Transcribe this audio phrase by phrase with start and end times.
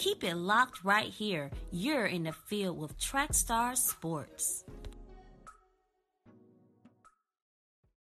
[0.00, 1.50] Keep it locked right here.
[1.70, 4.64] You're in the field with Trackstar Sports.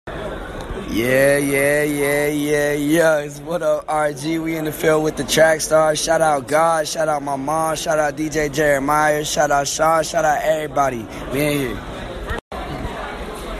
[0.08, 3.18] Yeah, yeah, yeah, yeah, yeah.
[3.18, 4.42] It's what up, RG?
[4.42, 6.02] We in the field with the track stars.
[6.02, 10.24] Shout out God, shout out my mom, shout out DJ Jeremiah, shout out Sean, shout
[10.24, 11.06] out everybody.
[11.34, 11.76] We in here.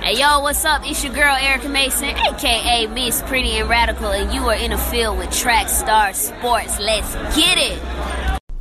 [0.02, 0.90] Hey yo, what's up?
[0.90, 4.78] It's your girl Erica Mason, aka Miss Pretty and Radical, and you are in the
[4.78, 6.80] field with Track Star Sports.
[6.80, 7.99] Let's get it!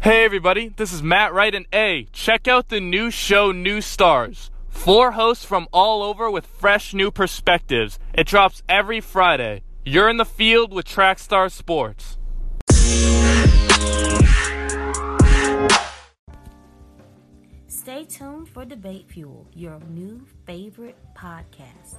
[0.01, 2.05] Hey everybody, this is Matt Wright and A.
[2.13, 4.49] Check out the new show New Stars.
[4.69, 7.99] Four hosts from all over with fresh new perspectives.
[8.15, 9.65] It drops every Friday.
[9.85, 12.17] You're in the field with Trackstar Sports.
[17.67, 21.97] Stay tuned for Debate Fuel, your new favorite podcast.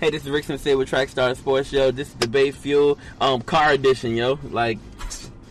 [0.00, 1.90] Hey, this is Rick Sensei with Trackstar Sports, yo.
[1.90, 4.38] This is Debate Fuel, um, car edition, yo.
[4.44, 4.78] Like,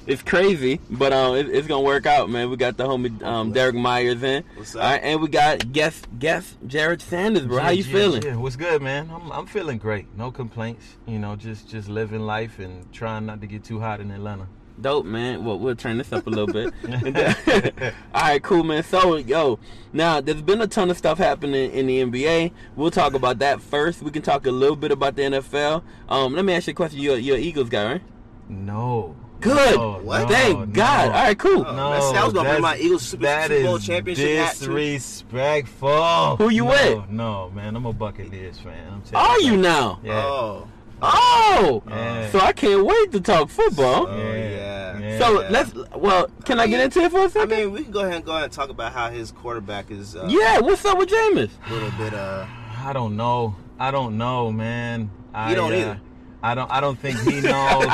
[0.07, 2.49] it's crazy, but um, it, it's gonna work out, man.
[2.49, 4.81] We got the homie um, Derek Myers in, What's up?
[4.81, 7.59] right, and we got guest guest Jared Sanders, bro.
[7.59, 8.23] How you Yeah, feeling?
[8.23, 9.11] Yeah, what's good, man?
[9.13, 10.07] I'm I'm feeling great.
[10.17, 10.83] No complaints.
[11.05, 14.47] You know, just just living life and trying not to get too hot in Atlanta.
[14.81, 15.43] Dope, man.
[15.43, 16.73] Well, we'll turn this up a little bit.
[18.13, 18.83] All right, cool, man.
[18.83, 19.59] So, yo,
[19.93, 22.51] now there's been a ton of stuff happening in the NBA.
[22.75, 24.01] We'll talk about that first.
[24.01, 25.83] We can talk a little bit about the NFL.
[26.07, 26.99] Um, let me ask you a question.
[26.99, 28.01] You're, you're an Eagles guy, right?
[28.47, 29.15] No.
[29.41, 29.77] Good.
[29.77, 30.27] No, What?
[30.27, 30.65] Thank no.
[30.65, 31.07] God.
[31.07, 31.63] All right, cool.
[31.63, 34.75] No, man, see, I was gonna bring my Eagles Super- Super Bowl championship hat, too.
[34.75, 36.35] Disrespectful.
[36.37, 37.09] Who you no, with?
[37.09, 38.93] No, man, I'm a Buccaneers fan.
[38.93, 39.99] I'm telling Are you now?
[40.03, 40.25] Yeah.
[40.25, 40.67] Oh.
[41.01, 42.29] Oh, Yeah.
[42.31, 44.07] so I can't wait to talk football.
[44.07, 44.99] Oh, yeah.
[44.99, 45.19] yeah.
[45.19, 45.49] so yeah.
[45.49, 45.73] let's.
[45.95, 47.53] Well, can I, get into it for a second?
[47.53, 49.91] I mean, we can go ahead and go ahead and talk about how his quarterback
[49.91, 50.59] is uh, yeah.
[50.59, 51.51] What's up with Jameis?
[51.67, 52.45] a little bit uh
[52.81, 53.55] I don't know.
[53.77, 55.11] I don't know, man.
[55.33, 56.01] I, don't uh, either.
[56.41, 56.71] I don't.
[56.71, 57.85] I don't think he knows.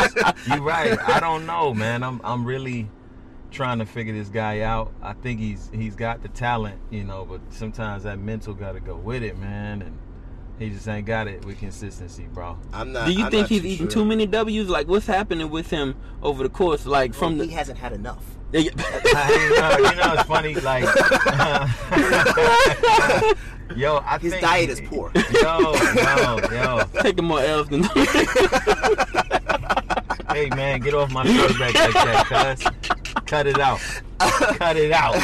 [0.48, 0.98] You're right.
[1.08, 2.04] I don't know, man.
[2.04, 2.22] I'm.
[2.24, 2.90] I'm really
[3.52, 4.94] trying to figure this guy out.
[5.02, 8.80] I think he's he's got the talent, you know, but sometimes that mental got to
[8.80, 9.82] go with it, man.
[9.82, 9.98] And
[10.60, 12.58] he just ain't got it with consistency, bro.
[12.74, 13.92] I'm not Do you I'm think he's too eating sure.
[14.04, 14.70] too many W's?
[14.70, 16.86] Like, what's happening with him over the course?
[16.86, 17.54] Like, Well, from he the.
[17.54, 18.24] hasn't had enough.
[18.54, 20.54] I, you, know, you know, it's funny.
[20.56, 20.84] Like,
[23.76, 25.12] yo, I His think, diet is poor.
[25.34, 26.84] Yo, yo, yo.
[27.02, 27.84] Taking more L's than.
[30.32, 32.64] Hey man, get off my quarterback like that, cuz.
[33.26, 33.80] Cut it out.
[34.20, 35.16] Cut it out.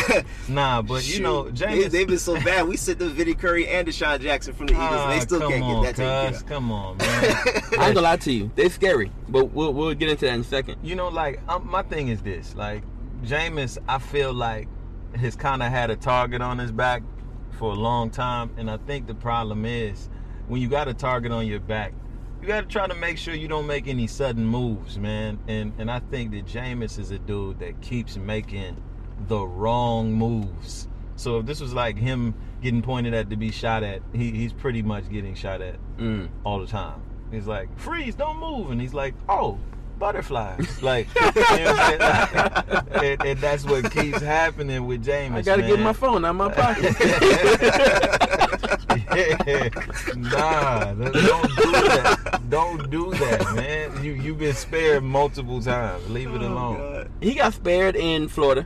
[0.47, 1.91] Nah, but you know, James.
[1.91, 2.67] they, have been so bad.
[2.67, 5.01] We sent the Vinny Curry and DeSean Jackson from the Eagles.
[5.01, 6.43] and they still can't on, get that taken cuz.
[6.43, 7.07] Come on, man.
[7.11, 7.27] I
[7.59, 8.51] ain't gonna lie to you.
[8.55, 10.77] They're scary, but we'll we'll get into that in a second.
[10.83, 12.83] you know, like um, my thing is this: like
[13.23, 14.67] Jameis, I feel like
[15.15, 17.03] has kind of had a target on his back
[17.51, 20.09] for a long time, and I think the problem is
[20.47, 21.93] when you got a target on your back,
[22.41, 25.39] you got to try to make sure you don't make any sudden moves, man.
[25.47, 28.81] And and I think that Jameis is a dude that keeps making
[29.27, 30.87] the wrong moves.
[31.15, 34.53] So if this was like him getting pointed at to be shot at, he, he's
[34.53, 36.29] pretty much getting shot at Mm.
[36.43, 37.01] all the time.
[37.31, 38.71] He's like, freeze, don't move.
[38.71, 39.59] And he's like, oh,
[40.01, 40.81] butterflies.
[40.81, 45.35] Like, you know what and, and that's what keeps happening with James.
[45.35, 45.69] I gotta man.
[45.69, 46.95] get my phone out of my pocket.
[49.45, 49.69] Yeah.
[50.15, 52.41] Nah, don't do that.
[52.49, 54.03] Don't do that, man.
[54.03, 56.09] You you've been spared multiple times.
[56.09, 56.77] Leave it Oh, alone.
[56.77, 57.11] God.
[57.21, 58.65] he got spared in Florida,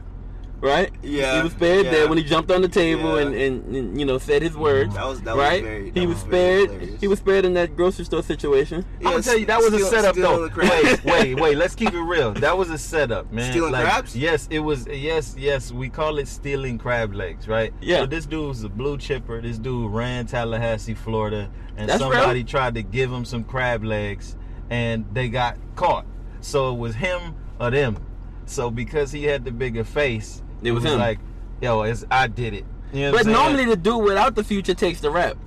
[0.62, 0.92] right?
[1.04, 1.92] Yeah, he was spared yeah.
[1.92, 3.28] there when he jumped on the table Yeah.
[3.28, 4.94] and, and, and, you know said his words.
[4.96, 5.64] That was that was right?
[5.64, 5.90] very.
[5.90, 6.70] That he was was spared.
[6.70, 7.02] hilarious.
[7.02, 8.86] He was spared in that grocery store situation.
[9.00, 10.50] Yeah, I'm gonna tell you that was a setup though.
[10.50, 11.04] crabs.
[11.04, 11.58] Wait, wait, wait.
[11.58, 12.34] Let's keep it real.
[12.34, 13.52] That was a setup, man.
[13.52, 14.16] Stealing like, crabs?
[14.16, 14.88] Yes, it was.
[14.88, 15.72] Yes, yes.
[15.72, 17.74] We call it stealing crab legs, right?
[17.82, 18.00] Yeah.
[18.00, 19.42] So this dude was a blue chipper.
[19.42, 22.48] This dude ran Tallahassee, Florida, and That's somebody real?
[22.48, 24.36] tried to give him some crab legs,
[24.70, 26.06] and they got caught.
[26.42, 27.98] So it was him or them.
[28.46, 30.98] So because he had the bigger face, It was him.
[31.00, 31.20] like,
[31.62, 32.66] yo, it's I did it.
[32.94, 35.38] You know But normally the dude without the future takes the rap.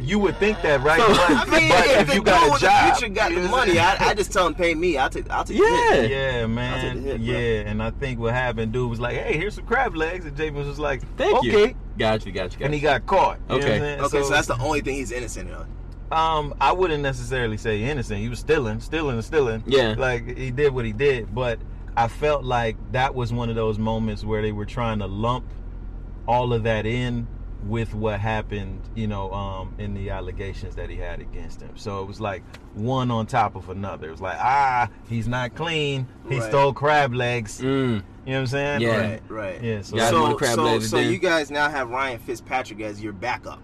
[0.00, 0.98] you would think that, right?
[1.00, 3.14] So- but, I mean, but if, if you dude got with a job, the future
[3.14, 3.78] got the know what I'm money.
[3.78, 4.96] I, I just tell him pay me.
[4.96, 5.30] I'll take.
[5.30, 5.58] I'll take.
[5.58, 5.64] Yeah.
[5.64, 6.10] The hit.
[6.10, 6.80] Yeah, I'll man.
[6.94, 7.34] take the hit, bro.
[7.34, 10.36] yeah, and I think what happened, dude was like, "Hey, here's some crab legs," and
[10.36, 11.68] James was like, Thank okay.
[11.68, 11.74] you.
[11.98, 12.32] Got you.
[12.32, 12.58] Got you.
[12.58, 13.38] Got And he got caught.
[13.48, 13.96] You know Okay.
[13.96, 15.66] what Okay, so, that's the only thing he's innocent of.
[16.10, 18.18] um, I wouldn't necessarily say innocent.
[18.20, 19.62] He was stealing, stealing, stealing.
[19.66, 19.94] Yeah.
[19.96, 21.60] like he did what he did, but
[21.96, 25.44] I felt like that was one of those moments where they were trying to lump
[26.28, 27.26] all of that in
[27.64, 31.70] with what happened, you know, um, in the allegations that he had against him.
[31.76, 32.42] So it was like
[32.74, 34.08] one on top of another.
[34.08, 36.06] It was like, ah, he's not clean.
[36.28, 36.48] He Right.
[36.48, 37.60] stole crab legs.
[37.60, 37.64] Mm.
[37.64, 38.80] You know what I'm saying?
[38.82, 38.96] Yeah.
[39.10, 39.62] Right, right.
[39.62, 41.88] Yeah, so- Got him on the So, crab so, legs so you guys now have
[41.90, 43.60] Ryan Fitzpatrick as your backup.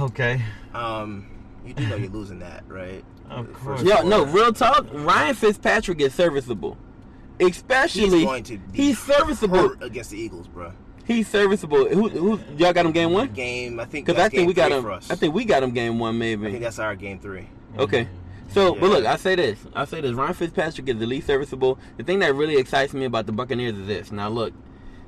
[0.00, 0.42] Okay.
[0.74, 1.26] Um,
[1.66, 3.04] You do know you're losing that, right?
[3.28, 3.82] Of course.
[3.82, 4.86] Yo, no, real talk.
[4.92, 6.78] Ryan Fitzpatrick is serviceable.
[7.40, 9.72] Especially, He's going to be he's serviceable.
[9.80, 10.72] against the Eagles, bro.
[11.06, 11.88] He's serviceable.
[11.88, 13.28] Who, who, y'all got him game one?
[13.28, 14.06] Game, I think.
[14.06, 14.84] Because I think we got him.
[14.86, 16.46] I think we got him game one, maybe.
[16.46, 17.48] I think that's our game three.
[17.78, 18.08] Okay.
[18.50, 19.58] So, but look, I say this.
[19.74, 20.12] I say this.
[20.12, 21.78] Ryan Fitzpatrick is the least serviceable.
[21.96, 24.12] The thing that really excites me about the Buccaneers is this.
[24.12, 24.52] Now, look,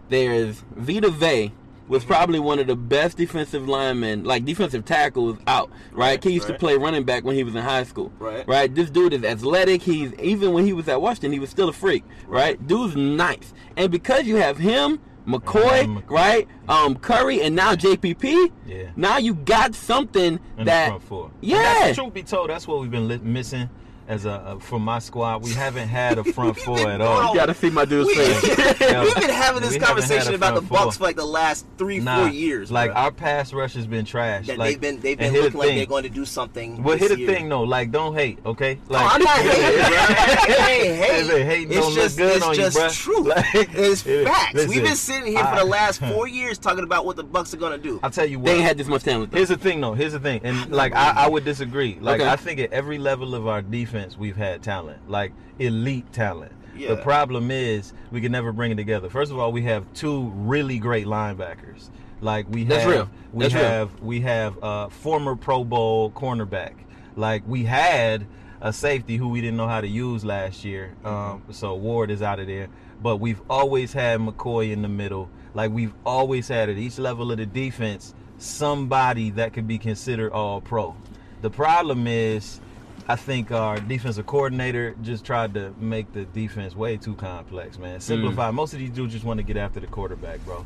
[0.08, 1.52] there's Vita Vea
[1.90, 5.70] was probably one of the best defensive linemen, like defensive tackles out.
[5.92, 6.10] Right?
[6.10, 8.12] Right, he used to play running back when he was in high school.
[8.18, 8.46] Right.
[8.48, 8.74] Right.
[8.74, 9.82] This dude is athletic.
[9.82, 12.04] He's even when he was at Washington, he was still a freak.
[12.26, 12.64] Right.
[12.66, 13.52] Dude's nice.
[13.76, 15.00] And because you have him.
[15.26, 16.10] McCoy, And McCoy.
[16.10, 16.48] right?
[16.68, 18.50] Um, Curry, and now JPP.
[18.66, 18.90] Yeah.
[18.96, 21.30] Now you got something in that the front four.
[21.42, 21.62] Yeah.
[21.62, 23.68] that's truth be told, that's what we've been li- missing
[24.10, 25.42] as a, a from my squad.
[25.42, 27.28] We haven't had a front four at all.
[27.32, 28.80] you gotta see my dude's We, face.
[28.80, 29.02] Yeah.
[29.04, 30.60] we've been having this We conversation about the.
[30.62, 32.70] Bucks for like the last three, Nah, four years.
[32.70, 33.00] Like bro.
[33.02, 34.46] our pass rush has been trash.
[34.48, 36.82] that like, they've been they've been looking the like they're going to do something.
[36.82, 37.32] Well, this here's the year.
[37.34, 37.62] thing though.
[37.62, 38.78] Like, don't hate, okay?
[38.88, 39.96] No, Like, I'm not hating, bro.
[39.98, 40.96] I ain't
[41.30, 41.72] Hey, hating.
[41.72, 42.76] it's don't just, look good it's on just
[43.06, 43.22] you, true.
[43.24, 44.66] Like, it's yeah, facts.
[44.66, 47.58] We've been sitting here for the last four years talking about what the Bucks are
[47.58, 48.00] going to do.
[48.02, 48.46] I'll tell you what.
[48.46, 49.32] They ain't had this much talent.
[49.32, 49.94] Here's the thing, though.
[49.94, 51.98] Here's the thing, and like I, I would disagree.
[52.00, 56.52] Like I think at every level of our defense, we've had talent, like elite talent.
[56.76, 56.94] Yeah.
[56.94, 59.10] The problem is we can never bring it together.
[59.10, 61.90] First of all, we have two really great linebackers.
[62.20, 63.10] Like we That's have, real.
[63.32, 63.64] we That's real.
[63.64, 66.74] have, we have uh, former Pro Bowl cornerback.
[67.16, 68.26] Like we had
[68.60, 70.94] a safety who we didn't know how to use last year.
[71.04, 72.68] Um, so Ward is out of there.
[73.02, 75.30] But we've always had McCoy in the middle.
[75.54, 80.32] Like we've always had at each level of the defense somebody that could be considered
[80.32, 80.94] all pro.
[81.42, 82.60] The problem is
[83.08, 87.98] I think our defensive coordinator just tried to make the defense way too complex, man.
[87.98, 88.02] Mm.
[88.02, 88.50] Simplify.
[88.50, 90.64] Most of these dudes just want to get after the quarterback, bro.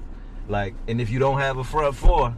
[0.49, 2.35] Like, and if you don't have a front four,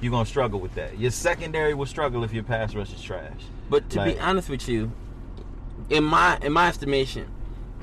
[0.00, 0.98] you're gonna struggle with that.
[0.98, 3.42] Your secondary will struggle if your pass rush is trash.
[3.68, 4.92] But to Like- be honest with you,
[5.90, 7.26] in my in my estimation,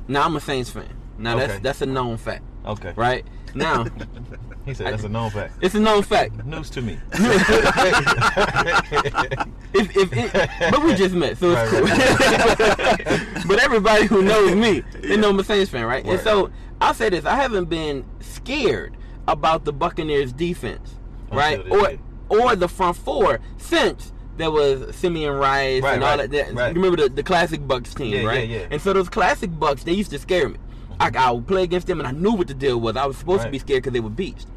[0.07, 0.89] now I'm a Saints fan.
[1.19, 2.93] Now that's that's a known fact, Okay.
[2.95, 3.23] right?
[3.53, 3.85] Now
[4.67, 5.53] He said that's a known fact.
[5.61, 6.45] it's a known fact.
[6.45, 6.97] News to me.
[9.73, 13.41] If, if it, but we just met, so it's Right, cool.
[13.47, 16.03] but everybody who knows me, they know I'm a Saints fan, right?
[16.05, 16.49] And so
[16.81, 18.95] I'll say this: I haven't been scared
[19.27, 20.95] about the Buccaneers' defense,
[21.31, 21.97] right, Until or
[22.29, 26.53] or the front four since there was Simeon Rice Right, and all right, that.
[26.53, 26.69] right.
[26.69, 28.47] You remember the, the classic Bucks team, Yeah, right?
[28.47, 28.67] yeah, yeah.
[28.71, 30.57] And so those classic Bucks, they used to scare me.
[30.99, 31.17] I, mm-hmm.
[31.17, 32.95] I would play against them, and I knew what the deal was.
[32.95, 34.47] I was supposed to be scared because they were beasts.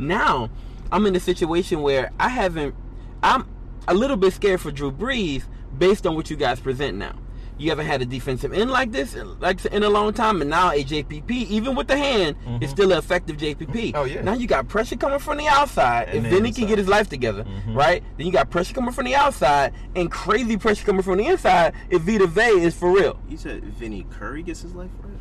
[0.00, 0.50] Now
[0.90, 2.74] I'm in a situation where I haven't.
[3.22, 3.46] I'm
[3.86, 5.44] a little bit scared for Drew Brees
[5.76, 7.14] based on what you guys present now.
[7.58, 10.70] You haven't had a defensive end like this like in a long time, and now
[10.70, 13.66] a JPP, even with the hand, is still an effective JPP.
[13.92, 13.96] Mm-hmm.
[13.98, 14.22] Oh, yeah.
[14.22, 16.08] Now you got pressure coming from the outside.
[16.08, 17.76] And if the Vinny can get his life together, Mhm.
[17.76, 18.02] right?
[18.16, 21.74] Then you got pressure coming from the outside and crazy pressure coming from the inside.
[21.90, 25.12] If Vita Vea is for real, You said Vinny Curry gets his life right.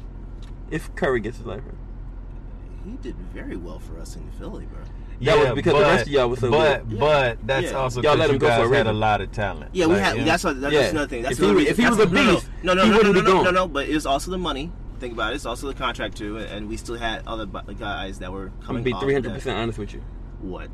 [0.71, 1.75] if Curry gets his life right.
[2.89, 4.81] He did very well for us in Philly, bro.
[5.21, 6.99] That was because the rest of y'all was so but, good.
[6.99, 7.77] But that's Yeah.
[7.77, 9.71] also Y'all because let you him go for a guys had a lot of talent.
[9.73, 10.13] Yeah, we had.
[10.15, 10.43] you know, That's.
[10.43, 10.79] That's Yeah.
[10.89, 11.23] another thing.
[11.23, 12.97] That's If he- if reason- he was a no, no, beast, no, no, he no,
[12.97, 13.67] no, no, be no, no, no.
[13.67, 14.71] But it was also the money.
[14.99, 15.35] Think about it.
[15.35, 18.83] It's also the contract too, and we still had other guys that were I'm coming.
[18.83, 20.01] be 300 percent honest with you.
[20.41, 20.69] What?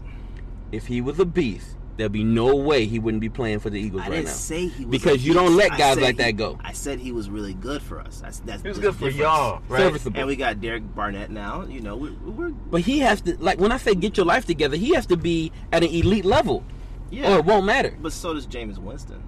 [0.71, 3.79] If he was a beast, there'd be no way he wouldn't be playing for the
[3.79, 4.31] Eagles I right didn't now.
[4.33, 6.59] say he was Because a you don't let guys like he- that go.
[6.63, 8.19] I said he was really good for us.
[8.21, 8.61] That's that's.
[8.61, 9.79] He was just good for y'all, right?
[9.81, 10.19] Serviceable.
[10.19, 11.63] And we got Derek Barnett now.
[11.65, 14.45] You know, we're, we're But he has to like when I say get your life
[14.45, 16.63] together, he has to be at an elite level,
[17.11, 17.33] yeah.
[17.33, 17.97] or it won't matter.
[18.01, 19.23] But so does Jameis Winston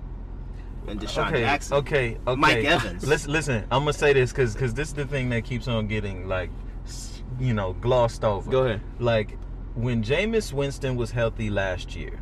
[0.88, 1.78] and DeSean okay, Jackson.
[1.78, 2.40] okay, okay.
[2.40, 3.06] Mike Evans.
[3.06, 3.64] Listen, listen.
[3.72, 6.50] I'm gonna say this because this is the thing that keeps on getting like,
[7.40, 8.50] you know, glossed over.
[8.50, 8.82] Go ahead.
[9.00, 9.38] Like
[9.76, 12.20] when Jameis Winston was healthy last year,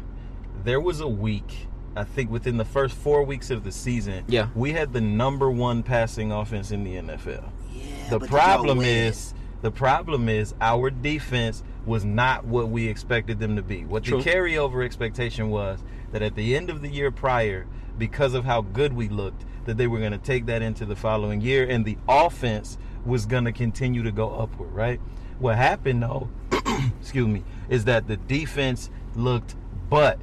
[0.66, 1.68] there was a week.
[1.96, 4.48] I think within the first four weeks of the season, Yeah.
[4.54, 7.46] we had the number one passing offense in the NFL.
[7.74, 13.56] Yeah, the problem is the problem is our defense was not what we expected them
[13.56, 13.86] to be.
[13.86, 14.22] What True.
[14.22, 15.80] the carryover expectation was
[16.12, 17.66] that at the end of the year prior,
[17.98, 20.96] because of how good we looked, that they were going to take that into the
[20.96, 24.74] following year, and the offense was going to continue to go upward.
[24.74, 25.00] Right?
[25.40, 26.30] What happened though,
[27.00, 29.56] excuse me, is that the defense looked
[29.90, 30.20] butt,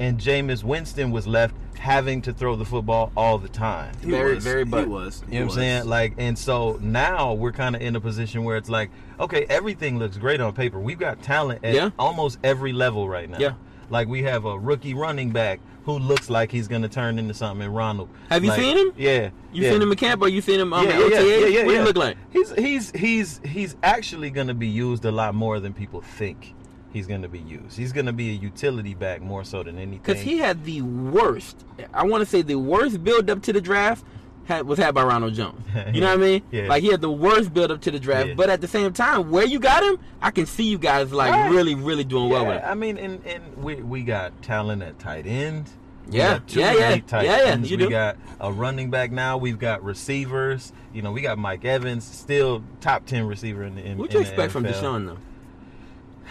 [0.00, 3.92] and Jameis Winston was left having to throw the football all the time.
[4.02, 4.88] He Very- was, very He butt.
[4.88, 5.22] was.
[5.28, 5.86] he You know what I'm saying?
[5.86, 9.98] Like, and so now we're kind of in a position where it's like, okay, everything
[9.98, 10.78] looks great on paper.
[10.80, 11.90] We've got talent at Yeah.
[11.98, 13.38] almost every level right now.
[13.38, 13.52] Yeah.
[13.88, 17.64] Like we have a rookie running back who looks like he's gonna turn into something.
[17.66, 18.08] In Ronald.
[18.28, 18.92] Have you Like, seen him?
[18.96, 19.30] Yeah.
[19.52, 19.70] You yeah.
[19.72, 21.14] seen him in camp or you seen him um, yeah, yeah, OTA?
[21.14, 21.78] yeah, yeah, yeah, what do yeah.
[21.80, 22.16] he look like?
[22.30, 26.54] He's he's he's he's actually gonna be used a lot more than people think.
[26.92, 27.76] He's going to be used.
[27.76, 29.98] He's going to be a utility back more so than anything.
[30.04, 33.60] Because he had the worst, I want to say the worst build up to the
[33.60, 34.04] draft
[34.46, 35.64] had, was had by Ronald Jones.
[35.94, 36.42] You know what I mean?
[36.50, 36.66] Yeah.
[36.68, 38.34] Like he had the worst build up to the draft, Yeah.
[38.34, 41.30] but at the same time, where you got him, I can see you guys like
[41.32, 41.50] Right.
[41.50, 42.70] really, really doing well with Yeah, him.
[42.70, 45.70] I mean, and, and we we got talent at tight end.
[46.10, 46.96] Yeah, two yeah, yeah.
[47.06, 47.90] tight Yeah, yeah, you we do.
[47.90, 49.36] got a running back now.
[49.36, 50.72] We've got receivers.
[50.92, 54.14] You know, we got Mike Evans, still top ten receiver in the in, What do
[54.18, 54.64] you in expect from.
[54.64, 55.18] DeSean though?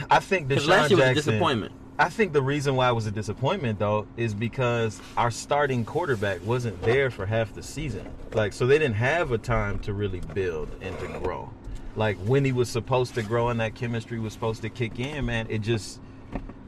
[0.10, 1.74] I think DeSean last year was a disappointment.
[1.98, 6.46] I think the reason why it was a disappointment though is because our starting quarterback
[6.46, 8.10] wasn't there for half the season.
[8.34, 11.52] Like so they didn't have a time to really build and to grow.
[11.96, 15.26] Like when he was supposed to grow and that chemistry was supposed to kick in,
[15.26, 16.00] man, it just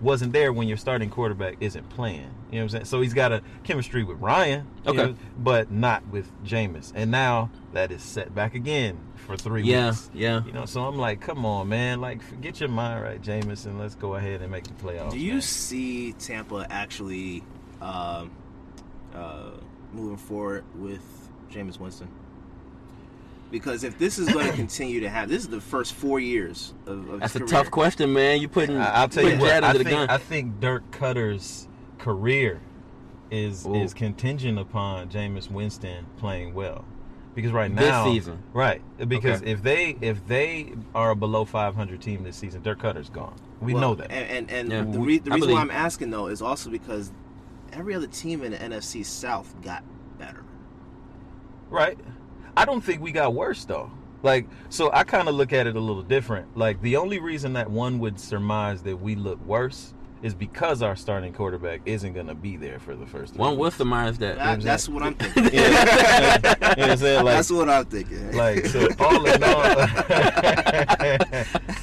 [0.01, 2.21] wasn't there when your starting quarterback isn't playing.
[2.51, 2.85] You know what I'm saying?
[2.85, 4.97] So he's got a chemistry with Ryan, you Okay.
[5.11, 6.91] know, but not with Jameis.
[6.95, 8.97] And now that is set back again
[9.31, 10.09] for three Yeah, weeks.
[10.13, 10.43] yeah.
[10.45, 12.01] You know, so I'm like, come on, man.
[12.01, 15.11] Like, get your mind right, Jameis, and let's go ahead and make the playoffs.
[15.11, 15.41] Do you man.
[15.41, 17.43] see Tampa actually
[17.81, 18.31] um,
[19.13, 19.51] uh,
[19.93, 21.01] moving forward with
[21.51, 22.09] Jameis Winston?
[23.51, 26.73] Because if this is going to continue to happen, this is the first four years
[26.85, 28.39] of, of That's a tough question, man.
[28.39, 29.63] You putting I- I'll tell you putting what.
[29.63, 30.09] I under the think, gun.
[30.09, 32.61] I think Dirk Koetter's career
[33.29, 33.75] is Ooh.
[33.75, 36.85] is contingent upon Jameis Winston playing well.
[37.33, 38.43] Because right now, This now, season.
[38.53, 38.81] right?
[39.07, 39.51] Because Okay.
[39.51, 43.35] if they if they are a below 500 team this season, their Koetter's gone.
[43.61, 44.11] We Well, know that.
[44.11, 46.69] And and, and Yeah, the, re- the reason believe- why I'm asking though is also
[46.69, 47.11] because
[47.71, 49.83] every other team in the NFC South got
[50.19, 50.43] better.
[51.69, 51.97] Right.
[52.57, 53.91] I don't think we got worse though.
[54.23, 56.55] Like, so I kind of look at it a little different.
[56.55, 60.95] Like, the only reason that one would surmise that we look worse is because our
[60.95, 63.35] starting quarterback isn't going to be there for the first.
[63.35, 63.77] One will weeks.
[63.77, 64.37] surmise that.
[64.37, 65.45] That, that's what I'm thinking.
[65.45, 67.25] You know what I'm saying?
[67.25, 68.31] Like, that's what I'm thinking.
[68.37, 69.61] like so all in all,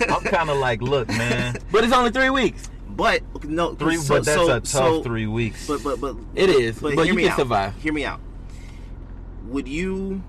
[0.08, 2.70] I'm kind of like, look, man, But it's only three weeks.
[2.88, 5.66] but no, three, so, but that's so, a tough so, three weeks.
[5.66, 7.38] But but but It is, but, hear you me can out.
[7.38, 7.74] survive.
[7.82, 8.20] Hear me out.
[9.46, 10.22] Would you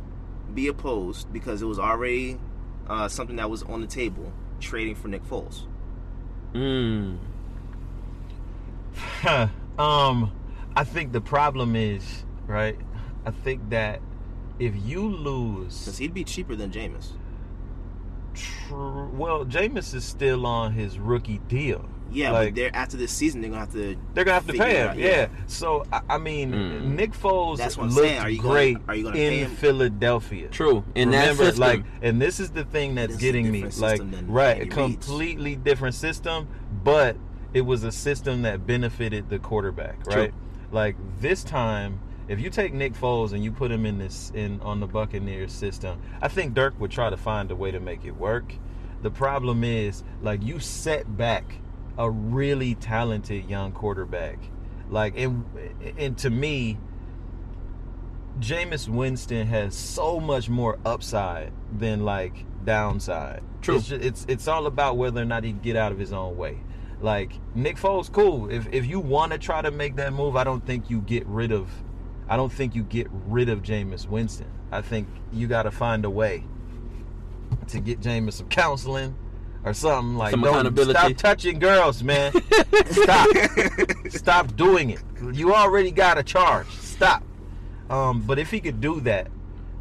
[0.53, 2.39] be opposed because it was already
[2.87, 5.65] uh, something that was on the table, trading for Nick Foles?
[6.53, 7.17] Mm.
[9.77, 10.31] um,
[10.75, 12.77] I think the problem is right.
[13.25, 14.01] I think that
[14.59, 17.11] if you Because lose, he'd be cheaper than Jameis.
[18.33, 19.09] True.
[19.13, 21.83] well, Jameis is still on his rookie deal.
[22.11, 23.95] Yeah, Like- but they're after this season, they're gonna have to.
[24.13, 25.27] They're gonna have to pay him, out, yeah.
[25.45, 26.81] So I, I mean, Mm.
[26.95, 28.19] Nick Foles That's what I'm looked saying.
[28.21, 29.55] Are you gonna- great are you gonna pay in him?
[29.57, 30.47] Philadelphia.
[30.47, 30.83] True.
[30.95, 31.59] In that Remember, system.
[31.61, 34.61] like, and this is the thing that's This is a getting me, like, right, a
[34.61, 36.47] Andy completely different system,
[36.83, 37.15] but
[37.53, 40.21] it was a system that benefited the quarterback, True.
[40.21, 40.33] right?
[40.71, 44.61] Like this time, if you take Nick Foles and you put him in this in
[44.61, 48.05] on the Buccaneers system, I think Dirk would try to find a way to make
[48.05, 48.53] it work.
[49.01, 51.55] The problem is, like, you set back
[51.97, 54.37] a really talented young quarterback,
[54.89, 55.43] like, and
[55.97, 56.77] and to me,
[58.39, 63.41] Jameis Winston has so much more upside than like downside.
[63.61, 63.77] True.
[63.77, 66.13] It's, ju- it's it's all about whether or not he can get out of his
[66.13, 66.59] own way.
[67.01, 68.49] Like Nick Foles, cool.
[68.49, 71.25] If if you want to try to make that move, I don't think you get
[71.27, 71.69] rid of.
[72.27, 74.51] I don't think you get rid of Jameis Winston.
[74.71, 76.43] I think you got to find a way
[77.67, 79.15] to get Jameis some counseling
[79.63, 80.31] or something like.
[80.31, 80.99] Some don't accountability.
[80.99, 82.33] stop touching girls, man.
[82.85, 83.27] stop.
[84.09, 85.01] Stop doing it.
[85.33, 86.67] You already got a charge.
[86.67, 87.23] Stop.
[87.89, 89.27] Um, but if he could do that,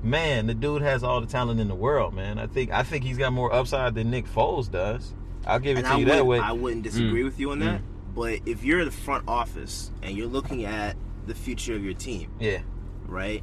[0.02, 2.38] man, the dude has all the talent in the world, man.
[2.38, 5.14] I think I think he's got more upside than Nick Foles does.
[5.48, 6.38] I'll give it And to I, you would, that way.
[6.38, 7.24] I wouldn't disagree Mm.
[7.24, 7.80] with you on that.
[8.14, 12.30] But if you're the front office and you're looking at the future of your team,
[12.38, 12.58] yeah.
[13.06, 13.42] right?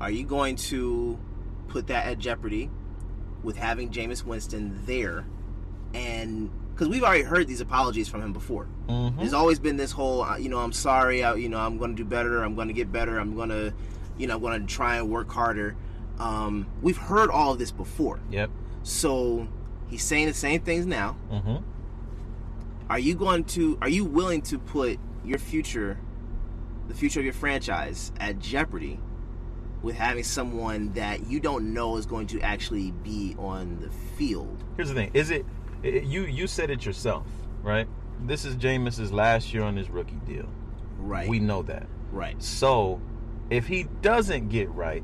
[0.00, 1.18] Are you going to
[1.68, 2.70] put that at jeopardy
[3.42, 5.24] with having Jameis Winston there?
[5.94, 8.66] And because we've already heard these apologies from him before.
[8.88, 9.18] Mhm.
[9.18, 11.94] There's always been this whole, uh, you know, I'm sorry, I, you know, I'm going
[11.94, 13.72] to do better, I'm going to get better, I'm going to,
[14.16, 15.76] you know, I'm going to try and work harder.
[16.18, 18.20] Um, we've heard all of this before.
[18.30, 18.50] Yep.
[18.82, 19.46] So
[19.90, 21.12] he's saying the same things now.
[21.30, 21.56] hmm
[22.88, 25.98] Are you going to, are you willing to put your future,
[26.88, 28.98] the future of your franchise at jeopardy
[29.82, 34.62] with having someone that you don't know is going to actually be on the field?
[34.76, 35.44] Here's the thing: is it
[35.82, 36.22] you?
[36.24, 37.26] You said it yourself,
[37.62, 37.86] right?
[38.26, 40.46] This is Jameis's last year on his rookie deal.
[40.98, 41.28] Right.
[41.28, 41.86] We know that.
[42.12, 42.42] right.
[42.42, 43.00] So,
[43.48, 45.02] if he doesn't get right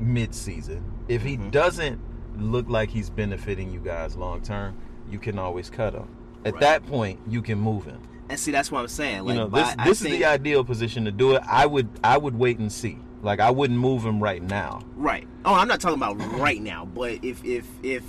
[0.00, 1.50] mid-season, if he Mhm.
[1.52, 2.00] doesn't
[2.38, 4.76] look like he's benefiting you guys long term,
[5.10, 6.08] you can always cut him.
[6.44, 6.60] At Right.
[6.60, 8.00] that point, you can move him.
[8.28, 9.24] And see, that's what I'm saying.
[9.24, 11.42] Like, you know, this I this think- is the ideal position to do it.
[11.46, 12.98] I would I would wait and see.
[13.22, 14.80] Like I wouldn't move him right now.
[14.96, 15.26] Right.
[15.44, 18.02] Oh, I'm not talking about right now, but if if if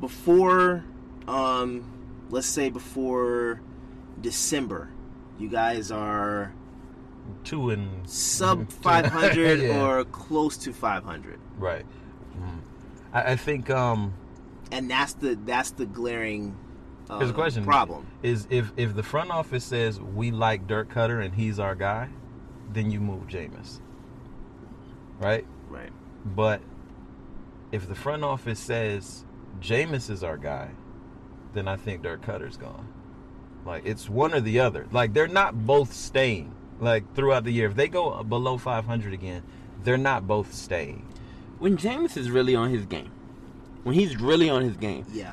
[0.00, 0.84] before
[1.28, 1.84] um
[2.30, 3.60] let's say before
[4.20, 4.88] December,
[5.38, 6.52] you guys are
[7.44, 9.84] Two and sub 500 Yeah.
[9.86, 11.84] or close to 500, right.
[13.12, 14.14] I, I think um,
[14.70, 16.56] and that's the that's the glaring
[17.10, 17.64] uh, Here's a question.
[17.64, 18.06] problem.
[18.22, 22.08] is if if the front office says we like Dirk Koetter and he's our guy,
[22.72, 23.80] then you move Jameis.
[25.18, 25.46] Right?
[25.68, 25.90] Right.
[26.24, 26.60] But
[27.70, 29.24] if the front office says
[29.60, 30.70] Jameis is our guy,
[31.52, 32.88] then I think Dirk Koetter's gone.
[33.64, 34.86] Like it's one or the other.
[34.90, 36.54] Like they're not both staying.
[36.80, 39.42] Like throughout the year, if they go below 500 again,
[39.84, 41.06] they're not both staying.
[41.62, 43.12] When James is really on his game,
[43.84, 45.30] when he's really on his game, Yeah.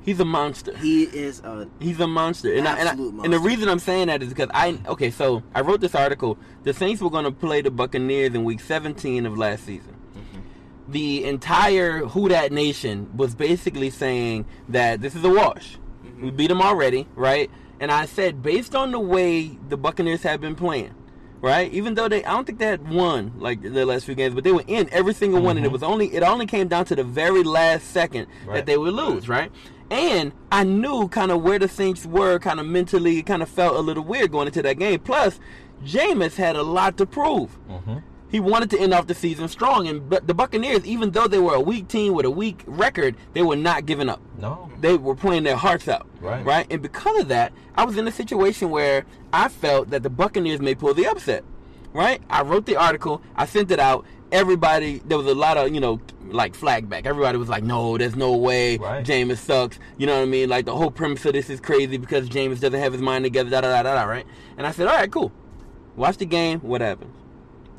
[0.00, 0.74] he's a monster.
[0.78, 2.50] He is a He's a monster.
[2.54, 5.10] And, I, and, I, Absolute and the reason I'm saying that is because I okay,
[5.10, 6.38] so I wrote this article.
[6.64, 9.94] The Saints were going to play the Buccaneers in Week 17 of last season.
[10.16, 10.92] Mm-hmm.
[10.92, 15.76] The entire Who Dat Nation was basically saying that this is a wash.
[16.06, 16.24] Mm-hmm.
[16.24, 17.50] We beat them already, right?
[17.80, 20.94] And I said based on the way the Buccaneers have been playing,
[21.40, 21.72] right?
[21.72, 24.44] Even though they, I don't think they had won like the last few games, but
[24.44, 25.72] they were in every single one, and it mm-hmm.
[25.72, 29.28] was only it only came down to the very last second that they would lose,
[29.28, 29.50] right?
[29.90, 33.48] And I knew kind of where the Saints were, kind of mentally, it kind of
[33.48, 35.00] felt a little weird going into that game.
[35.00, 35.40] Plus,
[35.82, 37.58] Jameis had a lot to prove.
[37.68, 37.98] Mm-hmm.
[38.30, 41.38] He wanted to end off the season strong, and but the Buccaneers, even though they
[41.38, 44.20] were a weak team with a weak record, they were not giving up.
[44.38, 44.70] No.
[44.80, 46.06] They were playing their hearts out.
[46.20, 46.44] Right.
[46.44, 46.66] Right.
[46.70, 50.60] And because of that, I was in a situation where I felt that the Buccaneers
[50.60, 51.44] may pull the upset.
[51.92, 52.20] Right.
[52.28, 53.22] I wrote the article.
[53.34, 54.04] I sent it out.
[54.30, 57.06] Everybody, there was a lot of you know like flag back.
[57.06, 58.76] Everybody was like, "No, there's no way.
[58.76, 59.02] Right.
[59.02, 60.50] Jameis sucks." You know what I mean?
[60.50, 63.48] Like the whole premise of this is crazy because Jameis doesn't have his mind together.
[63.48, 64.02] Da da da da.
[64.04, 64.26] right.
[64.58, 65.32] And I said, "All right, cool.
[65.96, 66.60] Watch the game.
[66.60, 67.14] What happens?"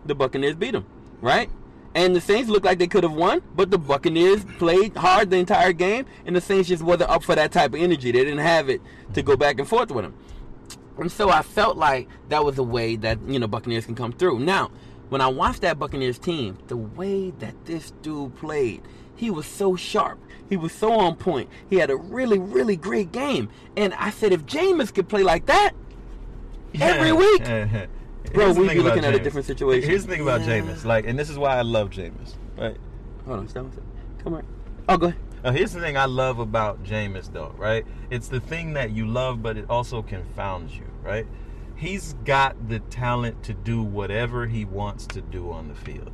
[0.05, 0.85] The Buccaneers beat them.
[1.21, 1.49] Right.
[1.95, 5.37] And the Saints looked like they could have won, but the Buccaneers played hard the
[5.37, 8.11] entire game, and the Saints just wasn't up for that type of energy.
[8.11, 8.81] They didn't have it
[9.13, 10.13] to go back and forth with them.
[10.97, 14.11] And so I felt like that was a way that, you know, Buccaneers can come
[14.11, 14.39] through.
[14.39, 14.69] Now,
[15.09, 18.83] when I watched that Buccaneers team, the way that this dude played,
[19.15, 20.19] he was so sharp.
[20.47, 21.49] He was so on point.
[21.69, 23.49] He had a really, really great game.
[23.75, 25.73] And I said, if Jameis could play like that,
[26.79, 27.43] Every week?
[28.33, 29.89] Bro, we'd be looking at a different situation.
[29.89, 30.59] Here's the thing about Yeah.
[30.59, 32.77] Jameis, like, and this is why I love Jameis, right?
[33.25, 33.89] hold on, stop one second.
[34.23, 34.45] Come on.
[34.87, 35.19] Oh, go ahead.
[35.43, 37.85] Now, here's the thing I love about Jameis, though, right?
[38.09, 41.25] It's the thing that you love, but it also confounds you, right?
[41.75, 46.11] He's got the talent to do whatever he wants to do on the field.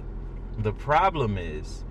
[0.60, 1.84] The problem is,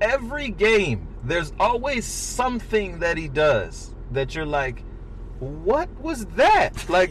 [0.00, 4.82] every game, there's always something that he does that you're like,
[5.40, 6.88] what was that?
[6.88, 7.10] Like,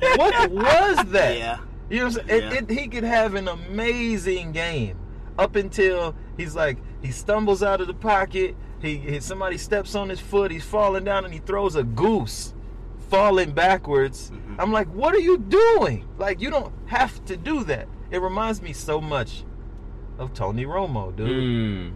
[0.00, 1.38] what was that?
[1.38, 1.58] Yeah.
[1.90, 2.42] You know what I'm saying?
[2.42, 2.58] Yeah.
[2.58, 4.98] It, it, he could have an amazing game
[5.38, 8.56] up until he's like he stumbles out of the pocket.
[8.80, 10.50] He, he somebody steps on his foot.
[10.50, 12.54] He's falling down and he throws a goose,
[13.08, 14.30] falling backwards.
[14.30, 14.60] Mm-hmm.
[14.60, 16.06] I'm like, what are you doing?
[16.18, 17.88] Like you don't have to do that.
[18.10, 19.44] It reminds me so much
[20.18, 21.92] of Tony Romo, dude Mm.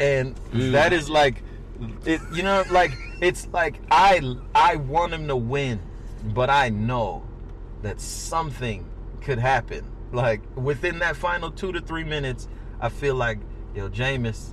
[0.00, 0.72] and Mm.
[0.72, 1.42] that is like
[2.06, 4.20] it you know like it's like i
[4.54, 5.80] i want him to win
[6.24, 7.22] but i know
[7.82, 8.88] that something
[9.20, 9.84] could happen.
[10.12, 12.48] Like within that final two to three minutes
[12.80, 13.38] i feel like
[13.74, 14.52] yo Jameis,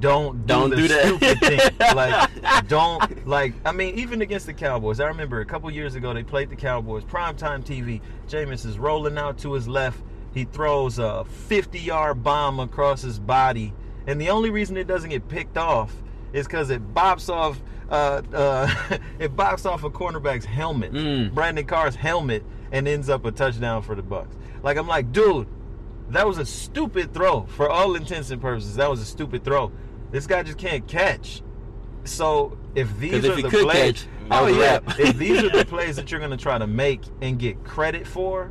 [0.00, 1.04] don't do Don't the do that.
[1.06, 1.60] stupid thing.
[1.94, 6.12] Like don't like i mean even against the cowboys i remember a couple years ago
[6.12, 10.02] they played the cowboys primetime tv Jameis is rolling out to his left.
[10.32, 13.72] He throws a 50 yard bomb across his body.
[14.08, 15.94] And the only reason it doesn't get picked off
[16.32, 18.74] is because it bops off uh, uh,
[19.18, 21.34] it bops off a cornerback's helmet Mm.
[21.34, 25.46] brandon carr's helmet and ends up a touchdown for the bucks like i'm like dude
[26.10, 29.70] that was a stupid throw for all intents and purposes that was a stupid throw
[30.10, 31.42] this guy just can't catch
[32.04, 35.64] so if these are if he the plays catch, oh yeah if these are the
[35.68, 38.50] plays that you're going to try to make and get credit for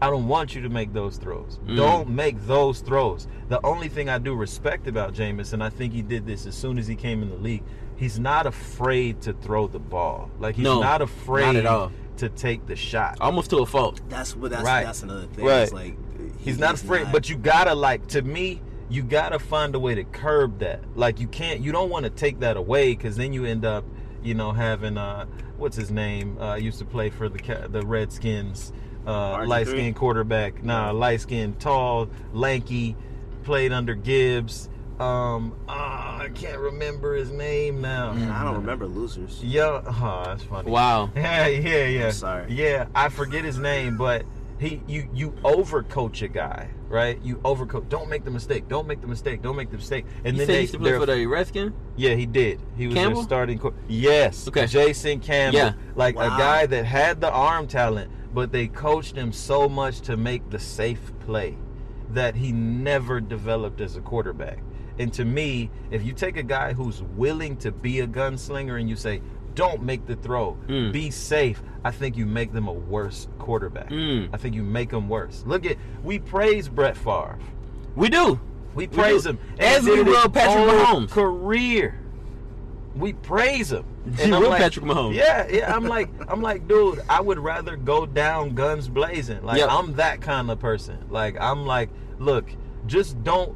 [0.00, 1.58] I don't want you to make those throws.
[1.66, 1.76] Mm.
[1.76, 3.26] Don't make those throws.
[3.48, 6.54] The only thing I do respect about Jameis, and I think he did this as
[6.54, 7.64] soon as he came in the league,
[7.98, 10.30] he's not afraid to throw the ball.
[10.38, 11.92] Like he's No, not not afraid at all.
[12.16, 13.18] to take the shot.
[13.20, 14.00] Almost to a fault.
[14.08, 14.84] That's what that's Right.
[14.86, 15.44] that's another thing.
[15.44, 15.62] Right.
[15.64, 15.96] It's like
[16.38, 19.94] He's not afraid, not- but you gotta like to me, you gotta find a way
[19.94, 20.80] to curb that.
[20.96, 23.84] Like you can't, you don't want to take that away because then you end up,
[24.22, 25.26] you know, having uh,
[25.58, 26.38] what's his name?
[26.40, 28.72] Uh, used to play for the Ca- the Redskins,
[29.06, 30.62] uh, light skinned quarterback.
[30.64, 32.96] Nah, light skinned, tall, lanky,
[33.44, 34.68] played under Gibbs.
[35.00, 38.12] Um, ah, I can't remember his name now.
[38.12, 39.40] Man, I don't remember losers.
[39.44, 40.70] Yeah, oh, that's funny.
[40.70, 41.10] Wow.
[41.16, 42.06] Yeah, yeah, yeah.
[42.06, 42.52] I'm sorry.
[42.52, 44.24] Yeah, I forget his name, but
[44.58, 47.20] he you you overcoach a guy, right?
[47.22, 47.88] You overcoach.
[47.88, 48.66] Don't make the mistake.
[48.66, 49.40] Don't make the mistake.
[49.40, 50.04] Don't make the mistake.
[50.24, 51.72] And You then said he they used to play they're- for the Redskins?
[51.96, 52.60] yeah, he did.
[52.76, 53.20] He was Campbell?
[53.20, 53.58] their starting.
[53.60, 54.48] Co- yes.
[54.48, 54.66] Okay.
[54.66, 55.58] Jason Campbell.
[55.60, 55.72] Yeah.
[55.94, 60.16] Like a guy that had the arm talent, but they coached him so much to
[60.16, 61.56] make the safe play
[62.10, 64.58] that he never developed as a quarterback.
[64.98, 68.88] And to me, if you take a guy who's willing to be a gunslinger and
[68.88, 69.20] you say,
[69.54, 70.56] "Don't make the throw.
[70.66, 70.92] Mm.
[70.92, 73.90] Be safe." I think you make them a worse quarterback.
[73.90, 74.30] Mm.
[74.32, 75.44] I think you make them worse.
[75.46, 77.38] Look at we praise Brett Favre.
[77.94, 78.40] We do.
[78.74, 79.30] We praise do.
[79.30, 81.10] him As we will Patrick Mahomes.
[81.10, 81.98] Career,
[82.96, 83.84] we praise him.
[84.24, 85.14] You will Patrick Mahomes.
[85.14, 85.74] Yeah, yeah.
[85.74, 87.00] I'm like, I'm like, dude.
[87.08, 89.42] I would rather go down guns blazing.
[89.44, 89.68] Like Yep.
[89.70, 90.98] I'm that kind of person.
[91.10, 92.48] Like I'm like, look,
[92.86, 93.54] just don't.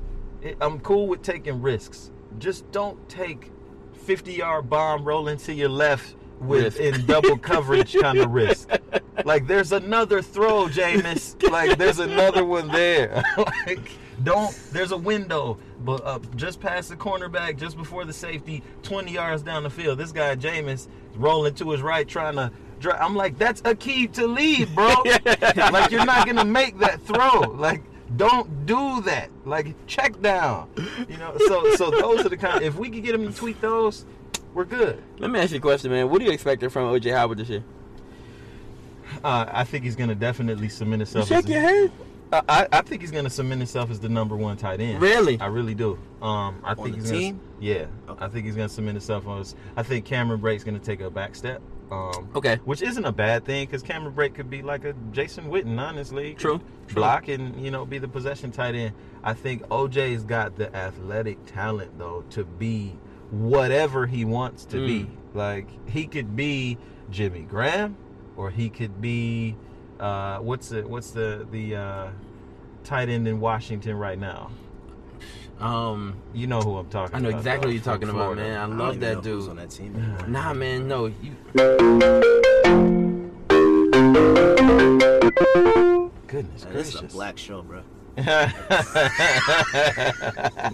[0.61, 2.11] I'm cool with taking risks.
[2.39, 3.51] Just don't take
[3.95, 6.81] 50 yard bomb rolling to your left with Risk.
[7.01, 8.69] in double coverage kind of risk.
[9.25, 11.41] Like there's another throw, Jameis.
[11.49, 13.23] Like there's another one there.
[13.67, 14.59] like don't.
[14.73, 19.43] There's a window, but uh, just past the cornerback, just before the safety, 20 yards
[19.43, 19.99] down the field.
[19.99, 22.51] This guy Jameis rolling to his right, trying to.
[22.81, 24.89] dri- I'm like, that's a key to lead, bro.
[25.57, 27.41] like you're not gonna make that throw.
[27.41, 27.83] Like
[28.17, 29.31] don't do that.
[29.45, 30.69] Like check down.
[31.09, 31.35] You know.
[31.47, 32.63] So so those are the kind.
[32.63, 34.05] If we could get him to tweet those,
[34.55, 35.03] we're good.
[35.19, 36.09] Let me ask you a question, man.
[36.11, 37.65] What do you expecting from OJ Howard this year?
[39.23, 41.29] Uh, I think he's gonna definitely cement You himself.
[41.29, 41.93] shake your head.
[42.33, 45.03] I, I- I think he's gonna cement himself as the number one tight end.
[45.03, 45.39] Really?
[45.39, 45.99] I really do.
[46.23, 47.37] Um, I think the he's team?
[47.37, 48.25] Gonna, yeah, Okay.
[48.25, 49.39] I think he's gonna cement himself on.
[49.41, 51.61] His, I think Cameron Brate's gonna take a back step.
[51.93, 52.57] Um, Okay.
[52.65, 56.35] which isn't a bad thing because Cameron Brate could be like a Jason Witten, honestly.
[56.35, 56.95] True, true.
[56.95, 58.95] Block and you know be the possession tight end.
[59.23, 62.97] I think OJ's got the athletic talent though to be
[63.31, 65.01] whatever he wants to be.
[65.01, 65.11] Mm.
[65.35, 66.79] Like he could be
[67.11, 67.97] Jimmy Graham,
[68.37, 69.57] or he could be
[70.01, 72.09] uh, what's the what's the the uh,
[72.85, 74.51] tight end in Washington right now.
[75.63, 77.15] Um, You know who I'm talking about.
[77.15, 77.39] I know about.
[77.39, 78.43] exactly though, what you're from talking about, Florida.
[78.43, 78.59] man.
[78.59, 79.49] I I love that know dude.
[79.51, 79.95] on that team.
[79.97, 80.27] anymore.
[80.29, 81.07] Nah, man, no.
[81.07, 81.37] You,
[86.27, 87.83] Goodness Man, this is a black show, bro.
[88.17, 88.25] but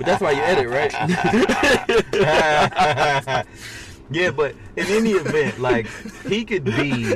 [0.05, 0.93] that's why you edit, right?
[4.11, 5.87] yeah, but in any event, like
[6.27, 7.15] he could be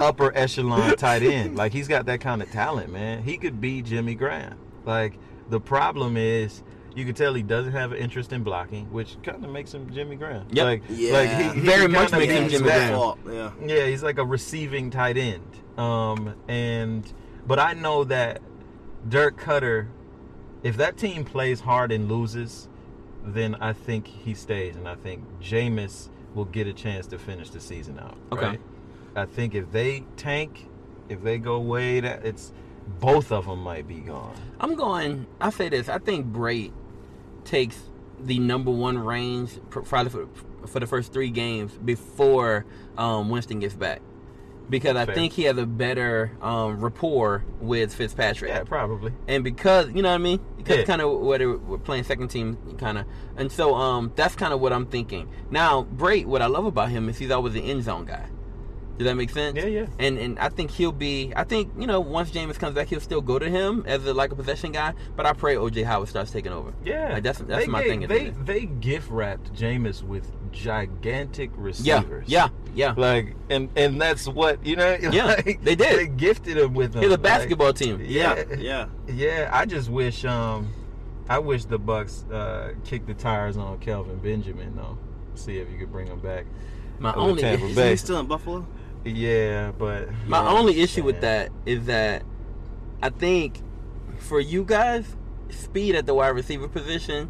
[0.00, 1.56] upper echelon tight end.
[1.56, 3.22] Like he's got that kind of talent, man.
[3.22, 4.58] He could be Jimmy Graham.
[4.84, 5.18] Like
[5.50, 6.62] the problem is
[6.94, 9.88] you can tell he doesn't have an interest in blocking, which kind of makes him
[9.92, 10.46] Jimmy Graham.
[10.50, 10.64] Yep.
[10.64, 11.12] Like, Yeah.
[11.12, 12.92] like he, he Very much makes him Jimmy that-
[13.24, 13.54] Graham.
[13.60, 13.76] Yeah.
[13.76, 15.44] Yeah, he's like a receiving tight end.
[15.78, 17.10] Um, and
[17.46, 18.40] but I know that
[19.08, 19.86] Dirk Koetter,
[20.62, 22.68] if that team plays hard and loses,
[23.24, 27.50] then I think he stays, and I think Jameis will get a chance to finish
[27.50, 28.16] the season out.
[28.32, 28.46] Okay.
[28.46, 28.60] right?
[29.16, 30.68] I think if they tank,
[31.08, 32.52] if they go way that it's
[33.00, 34.34] both of them might be gone.
[34.60, 35.26] I'm going.
[35.40, 35.88] I say this.
[35.88, 36.72] I think Brate
[37.48, 37.80] takes
[38.20, 40.28] the number one range probably for,
[40.66, 44.02] for the first three games before um, Winston gets back,
[44.68, 45.14] because I Fair.
[45.14, 48.50] think he has a better um, rapport with Fitzpatrick.
[48.50, 49.12] Yeah, probably.
[49.28, 50.84] and because you know what I mean, because Yeah.
[50.84, 53.06] kind of whether we're playing second team, kind of,
[53.36, 55.28] and so um, that's kind of what I'm thinking.
[55.50, 58.26] Now, Brate, what I love about him is he's always an end zone guy.
[58.98, 59.56] Does that make sense?
[59.56, 59.86] Yeah, yeah.
[60.00, 61.32] And and I think he'll be.
[61.36, 64.12] I think you know once James comes back, he'll still go to him as a
[64.12, 64.92] like a possession guy.
[65.16, 66.74] But I pray OJ Howard starts taking over.
[66.84, 68.02] Yeah, Like, that's that's They my gave- thing.
[68.04, 72.28] at the They end they gift wrapped Jameis with gigantic receivers.
[72.28, 72.94] yeah, yeah, yeah.
[72.96, 74.96] like and and that's what you know.
[75.12, 75.98] Yeah, like, they did.
[75.98, 77.02] They gifted him with them.
[77.02, 78.00] He's a like, basketball team.
[78.04, 78.86] yeah, Yeah.
[79.06, 79.48] yeah.
[79.52, 80.72] I just wish um,
[81.28, 84.98] I wish the Bucks uh kicked the tires on Kelvin Benjamin though.
[85.34, 86.46] See if you could bring him back.
[86.98, 87.70] My only Tampa Bay.
[87.70, 88.66] Isn't he still in Buffalo?
[89.14, 92.22] Yeah, but my yeah, only issue with that is that
[93.02, 93.62] I think
[94.18, 95.16] for you guys,
[95.50, 97.28] speed at the wide receiver position,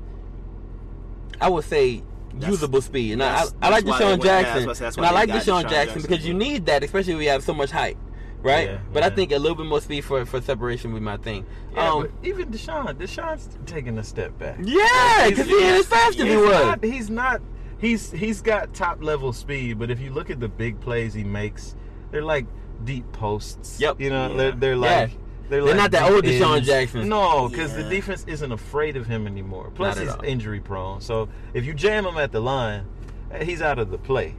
[1.40, 3.12] I would say That's- usable speed.
[3.12, 5.28] And I, I, I like that's why DeSean went- Jackson, that's- that's and I like
[5.28, 6.02] got DeSean, DeSean Jackson, Jackson.
[6.02, 7.96] because you need that, especially when you have so much height,
[8.42, 8.68] right?
[8.70, 11.16] Yeah, but I think a little bit more speed for for separation would be my
[11.18, 11.46] thing.
[11.74, 14.58] Yeah, um, but even DeSean, DeSean's taking a step back.
[14.62, 16.50] yeah, because he ain't as fast as he was.
[16.50, 17.40] Not, he's not.
[17.78, 21.24] He's he's got top level speed, but if you look at the big plays he
[21.24, 21.76] makes,
[22.10, 22.46] they're like
[22.84, 23.80] deep posts.
[23.80, 24.00] Yep.
[24.00, 24.36] You know, Yeah.
[24.36, 24.78] they're they're Yeah.
[25.00, 25.10] like
[25.48, 26.68] they're, They're like not that old DeSean ends.
[26.68, 27.08] Jackson.
[27.08, 27.82] No, because Yeah.
[27.84, 29.70] the defense isn't afraid of him anymore.
[29.74, 30.22] Plus, he's all.
[30.22, 31.00] injury prone.
[31.00, 32.84] So if you jam him at the line,
[33.30, 34.34] eh, he's out of the play.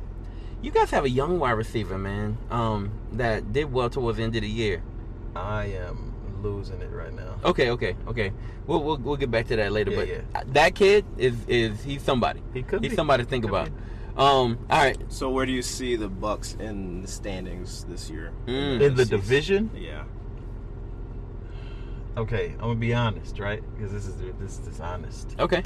[0.61, 4.35] You guys have a young wide receiver, man, um, that did well towards the end
[4.35, 4.83] of the year.
[5.35, 6.08] I am
[6.41, 7.35] losing it right now.
[7.45, 8.31] Okay, okay, okay.
[8.67, 9.91] We'll we'll, we'll get back to that later.
[9.91, 10.43] Yeah, but yeah.
[10.53, 12.41] that kid is is he's somebody.
[12.53, 12.95] He could He's be.
[12.95, 13.65] somebody to think Could about.
[13.67, 13.71] be.
[14.17, 14.57] Um.
[14.69, 14.97] All right.
[15.09, 18.33] So where do you see the Bucks in the standings this year?
[18.47, 18.81] Mm.
[18.81, 20.03] In the division, Yeah.
[22.17, 23.63] Okay, I'm gonna be honest, right?
[23.75, 25.35] Because this is this is honest.
[25.39, 25.63] Okay.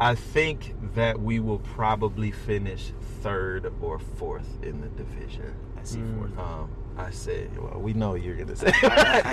[0.00, 5.54] I think that we will probably finish third or fourth in the division.
[5.80, 6.36] I see fourth.
[6.36, 8.70] Um, I said, well, we know you're gonna say.
[8.82, 9.30] I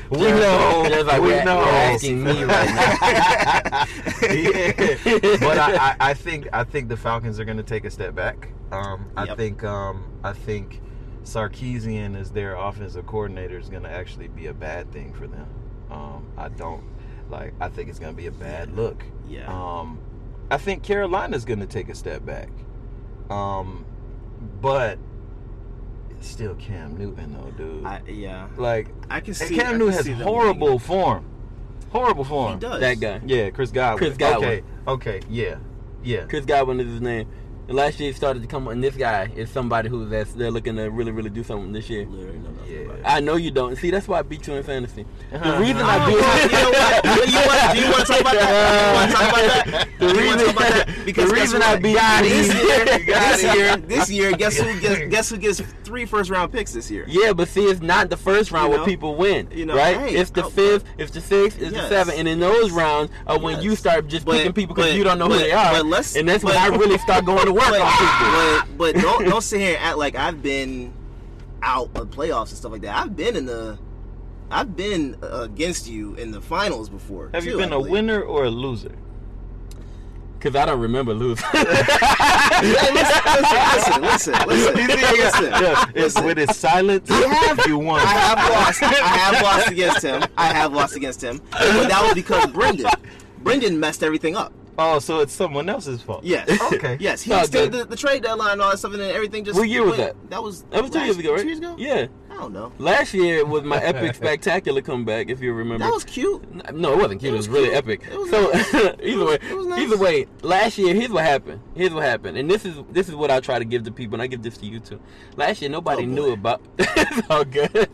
[0.10, 0.86] we know.
[0.88, 1.58] Just like we we're, know.
[1.58, 3.86] we're asking me right now.
[4.30, 5.36] yeah.
[5.40, 8.14] But I, I, I think I think the Falcons are going to take a step
[8.14, 8.48] back.
[8.72, 9.36] Um, I Yep.
[9.36, 10.80] think um, I think
[11.24, 15.48] Sarkisian as their offensive coordinator is going to actually be a bad thing for them.
[15.90, 16.84] Um, I don't
[17.30, 17.52] like.
[17.60, 19.04] I think it's going to be a bad look.
[19.28, 19.46] Yeah.
[19.52, 19.98] Um,
[20.50, 22.48] I think Carolina's going to take a step back.
[23.28, 23.84] Um,
[24.60, 24.98] but
[26.20, 27.84] still Cam Newton though, dude.
[27.84, 28.48] I, yeah.
[28.56, 29.56] like I can and see.
[29.56, 31.24] Cam Newton has them horrible form.
[31.90, 32.54] Horrible form.
[32.54, 32.80] He does.
[32.80, 33.20] That guy.
[33.24, 33.98] Yeah, Chris Godwin.
[33.98, 34.64] Chris Godwin.
[34.86, 35.56] Okay, okay, yeah,
[36.02, 36.24] yeah.
[36.24, 37.28] Chris Godwin is his name.
[37.68, 38.74] And last year he started to come on.
[38.74, 41.90] And this guy is somebody who's that's they're looking to really, really do something this
[41.90, 42.06] year.
[42.06, 42.92] Literally know nothing Yeah.
[43.04, 43.76] I know you don't.
[43.76, 45.04] See, that's why I beat you in fantasy.
[45.30, 45.60] The Uh-huh.
[45.60, 47.04] reason Oh, I do you know what?
[47.16, 48.86] You, you want, do you want to talk about that?
[48.92, 49.88] You want to talk about that?
[49.98, 50.86] The reason- wanna about that?
[50.86, 51.62] the Because guess reason?
[51.62, 55.60] I beat you- this year, this year, this year, guess who gets, guess who gets
[55.84, 57.04] three first round picks this year?
[57.08, 59.96] Yeah, but see, it's not the first round You where people win, You know, right?
[59.96, 61.88] hey, it's the oh, fifth, it's the sixth, it's the Yes.
[61.88, 63.64] seventh, and in those rounds are when Yes.
[63.64, 65.86] you start just But- picking people because you don't know but- who they are, but
[65.86, 67.92] let's- and that's when I really start going to work But, on
[68.66, 68.76] people.
[68.78, 70.92] but, but don't don't sit here and act like I've been
[71.62, 72.96] out of playoffs and stuff like that.
[72.96, 73.78] I've been in the,
[74.50, 77.30] I've been against you in the finals before.
[77.34, 78.94] Have you been a winner or a loser?
[80.38, 81.46] Because I don't remember losing.
[82.56, 85.44] Hey, listen, listen, listen, listen, listen.
[85.44, 86.24] Yeah, it's listen.
[86.24, 87.10] with his silence,
[87.66, 88.00] you won.
[88.00, 88.82] I have lost.
[88.82, 90.22] I have lost against him.
[90.38, 92.86] I have lost against him, but that was because Brendan.
[93.40, 94.52] Brendan messed everything up.
[94.78, 96.24] Oh, so it's someone else's fault.
[96.24, 96.46] Yes.
[96.72, 96.96] Okay.
[97.00, 97.22] Yes.
[97.22, 99.58] He extended the, the trade deadline and all that stuff, and then everything just.
[99.58, 100.16] What year was that?
[100.30, 100.62] That was.
[100.64, 101.40] that was two years ago, right?
[101.40, 101.76] Two years ago.
[101.78, 102.06] Yeah.
[102.36, 102.70] I don't know.
[102.78, 105.84] Last year was my epic spectacular comeback, if you remember.
[105.84, 106.42] That was cute.
[106.74, 107.32] No, it wasn't cute.
[107.32, 107.76] It It was, was really cute.
[107.78, 108.02] epic.
[108.12, 108.74] It was so nice.
[108.74, 109.80] either It was- way, it was nice.
[109.80, 111.60] either way, last year, here's what happened.
[111.74, 114.14] Here's what happened, and this is this is what I try to give to people,
[114.16, 115.00] and I give this to you too.
[115.36, 116.60] Last year, nobody Oh, knew about.
[116.78, 117.88] it's all good.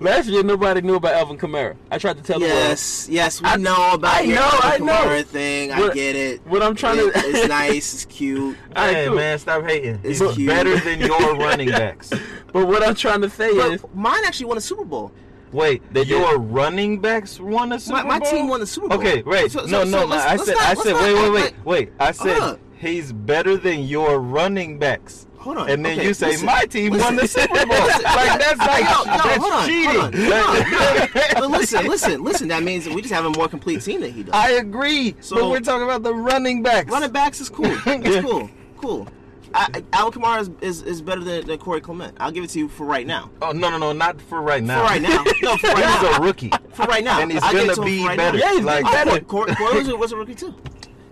[0.00, 1.76] Last year, nobody knew about Alvin Kamara.
[1.90, 2.48] I tried to tell them.
[2.48, 3.08] Yes.
[3.10, 3.40] Yes.
[3.40, 4.92] We I- know about I your know, I Alvin know.
[4.94, 5.72] Kamara thing.
[5.72, 6.46] I get it.
[6.46, 7.18] What I'm trying It- to.
[7.20, 7.94] it's nice.
[7.94, 8.56] It's cute.
[8.74, 9.16] All right, Hey cool.
[9.16, 10.00] man, stop hating.
[10.02, 10.48] It's He's cute.
[10.48, 12.10] better than your running backs.
[12.52, 15.12] But what I'm trying to say is, Mine actually won a Super Bowl.
[15.52, 16.08] Wait, that did.
[16.08, 18.30] your running backs won a Super My, my Bowl?
[18.30, 18.98] team won the Super Bowl.
[18.98, 19.50] Okay, right.
[19.50, 20.16] So- so- no, so no, no.
[20.16, 21.92] I said, not- I said, wait, wait, wait, wait.
[22.00, 22.58] I said on.
[22.78, 25.26] he's better than your running backs.
[25.36, 25.68] Hold on.
[25.68, 27.26] And then Okay, you say listen, my team won the.
[27.26, 27.66] Super Bowl.
[27.66, 28.02] Listen.
[28.04, 29.90] like that's like Yo, yo, that's hold on, cheating.
[29.90, 31.08] hold on, hold on.
[31.34, 32.48] But listen, listen, listen.
[32.48, 34.32] That means that we just have a more complete team than he does.
[34.32, 36.90] I agree, So- but we're talking about the running backs.
[36.90, 37.66] Running backs is cool.
[37.66, 38.22] It's Yeah.
[38.22, 38.48] cool.
[38.78, 39.08] Cool.
[39.54, 42.16] I, I- Alvin Kamara is, is, is better than, than Corey Clement.
[42.20, 43.30] I'll give it to you for right now.
[43.40, 44.78] Oh no, no, no, not for right now.
[44.80, 45.24] For right now.
[45.42, 46.16] No, for right he's now.
[46.16, 47.20] a rookie, For right now.
[47.20, 48.38] and he's I'll gonna it to be right better.
[48.38, 48.44] Now.
[48.44, 49.10] Yeah, he's like better.
[49.12, 50.54] Oh, Corey, Corey was, a, was a rookie too.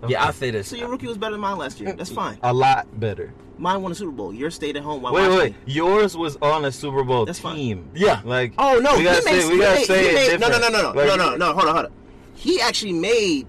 [0.07, 0.67] yeah, I'll say this.
[0.67, 1.93] So your rookie was better than mine last year.
[1.93, 2.39] That's fine.
[2.43, 3.33] a lot better.
[3.57, 4.33] Mine won a Super Bowl.
[4.33, 5.37] Yours stayed at home while Wait, watching.
[5.37, 7.55] wait, yours was on a Super Bowl That's fine.
[7.57, 7.89] team.
[7.93, 8.21] Yeah.
[8.25, 10.39] like Oh no, we gotta he made, say, we gotta made, say he it made,
[10.39, 11.45] no, no, no, no, no, Like, no, no, no.
[11.53, 11.91] Hold on, hold on.
[12.33, 13.45] He actually made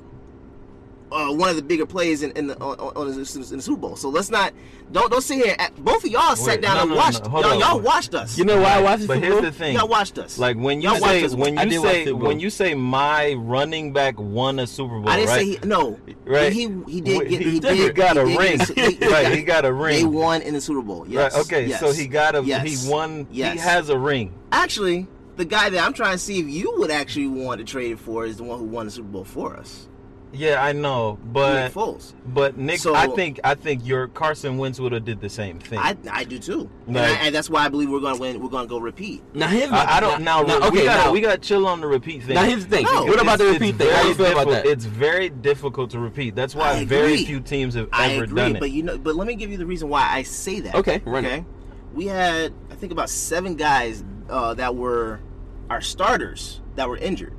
[1.12, 3.81] uh, one of the bigger plays in, in the on, on the, in the Super
[3.81, 3.96] Bowl.
[3.96, 4.53] So let's not
[4.90, 5.55] don't don't sit here.
[5.59, 7.25] At, both of y'all sat down no, and no, no, watched.
[7.25, 7.40] no.
[7.40, 8.37] Y'all y'all watched us.
[8.38, 9.42] You know why I watched this But Super here's Bowl?
[9.42, 9.75] the thing.
[9.77, 10.38] y'all watched us.
[10.38, 11.35] Like when you Y'all say us.
[11.35, 15.29] when you say when you say my running back won a Super Bowl, I didn't
[15.31, 15.38] right?
[15.40, 15.98] say he, no.
[16.25, 16.53] Right.
[16.53, 18.59] He he did get he, He did got a did ring.
[18.59, 19.96] get he- he Right, got- he got a ring.
[19.96, 21.07] They won in the Super Bowl.
[21.09, 21.35] Yes.
[21.35, 23.27] Right, okay, yes, so he got a yes, he won.
[23.31, 23.55] Yes.
[23.55, 24.33] He has a ring.
[24.53, 27.92] Actually, the guy that I'm trying to see if you would actually want to trade
[27.92, 29.88] it for is the one who won the Super Bowl for us.
[30.35, 32.14] Yeah, I know, Nick but Foles.
[32.27, 35.59] but Nick, So- I think I think your Carson Wentz would have did the same
[35.59, 35.79] thing.
[35.79, 38.40] I, I do too, and, I, and that's why I believe we're going to win.
[38.40, 39.23] We're going to go repeat.
[39.35, 40.40] Now here's my, I, I don't now.
[40.42, 42.35] now, we okay, got now, we got chill on the repeat thing.
[42.35, 42.85] now here's the thing.
[42.87, 43.05] No.
[43.05, 43.90] what about the repeat thing?
[43.90, 44.64] How you feel about that?
[44.66, 46.35] It's very difficult to repeat.
[46.35, 48.61] That's why very few teams have I ever agree, done it.
[48.61, 50.75] but you know, but let me give you the reason why I say that.
[50.77, 51.29] Okay, run it.
[51.29, 51.45] okay.
[51.92, 55.21] We had I think about seven guys uh, that were
[55.68, 57.35] our starters that were injured.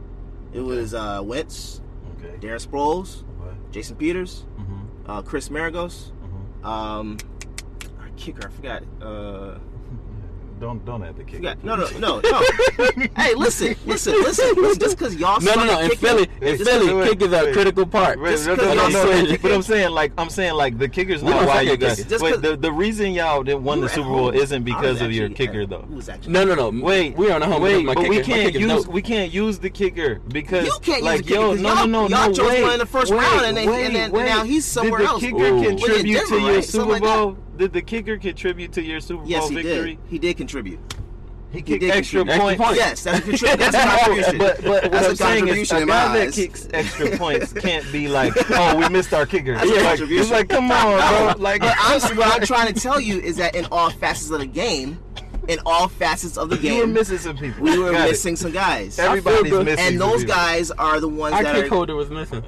[0.53, 1.81] It was uh, Wentz,
[2.25, 2.37] okay.
[2.47, 3.55] Darren Sproles, Okay.
[3.71, 4.87] Jason Peters, Mhm.
[5.07, 6.11] uh, Chris Maragos,
[6.61, 6.65] Mhm.
[6.65, 7.17] um,
[7.99, 8.47] our kicker.
[8.47, 8.83] I forgot.
[9.01, 9.57] Uh,
[10.63, 11.35] Don't don't have the kick.
[11.35, 11.61] forgot.
[11.61, 12.39] No, no, no, no.
[13.17, 14.79] hey, listen, listen, listen, listen.
[14.79, 15.79] Just because y'all no, no, no.
[15.81, 18.17] In Philly, in Just- Philly, wait, kick is a critical part.
[18.21, 18.91] Wait, Just no, 'cause no, no, y'all
[19.23, 21.75] no, no, But I'm saying like I'm saying like the kicker's We not why you
[21.75, 21.97] guys.
[21.97, 22.09] kicking.
[22.11, 25.11] Just Wait, 'cause- the, the reason y'all didn't won the Super Bowl isn't because of
[25.11, 25.81] your kicker though.
[25.81, 26.31] Who was actually?
[26.31, 26.81] No, no, no.
[26.81, 27.61] Wait, we are on the home.
[27.61, 31.17] Wait, but we can't use we can't use the kicker because You can't use like
[31.17, 33.11] the kicker yo 'cause no y'all- no no y'all no chose wait, in the first
[33.11, 35.19] round and then- and then- now he's somewhere Did the else.
[35.21, 35.63] kicker Ooh.
[35.65, 36.61] Contribute to your?
[36.61, 37.17] Super Something like that.
[37.17, 37.37] Bowl?
[37.57, 39.95] Did the kicker contribute to your Super Yes, Bowl he victory?
[39.95, 39.99] did.
[40.09, 40.79] He did contribute.
[41.51, 42.41] He kicked did extra contribute.
[42.57, 42.63] points.
[42.63, 42.77] points.
[42.79, 44.37] Yes, that's a, contri- that's a contribution.
[44.39, 47.17] But but what That's I'm a saying is, contribution a my guy that kicks extra
[47.17, 49.53] points can't be like, oh, we missed our kicker.
[49.53, 51.43] That's a It's like, it's like, come on, bro.
[51.43, 54.39] Like, But I'm, what I'm trying to tell you is that in all facets of
[54.39, 54.99] the game,
[55.47, 57.61] in all facets of the game, we were missing some people.
[57.63, 58.11] we were Got it.
[58.13, 58.97] missing some guys.
[58.97, 59.65] Everybody's good.
[59.65, 59.85] missing.
[59.85, 60.33] and those people.
[60.35, 61.75] guys are the ones Our that kick are.
[61.75, 62.43] holder was missing.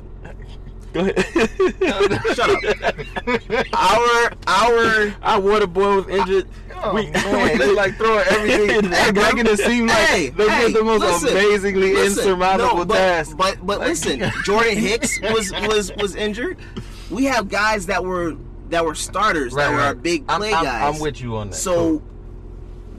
[0.95, 2.36] Go ahead.
[2.36, 2.95] Shut up.
[3.73, 6.47] Our our Our water boy was injured.
[6.77, 7.12] Oh, man,
[7.58, 9.23] they like throwing everything, Hey, bro.
[9.23, 12.86] making it seem like Hey, they hey, did the most listen, amazingly listen, insurmountable no,
[12.86, 13.36] but, task.
[13.38, 16.58] But but Like- listen, Jordan Hicks was was was injured.
[17.10, 18.36] We have guys that were
[18.69, 20.95] that were starters that were our big I'm- play I'm, guys.
[20.95, 21.55] I'm with you on that.
[21.55, 22.01] So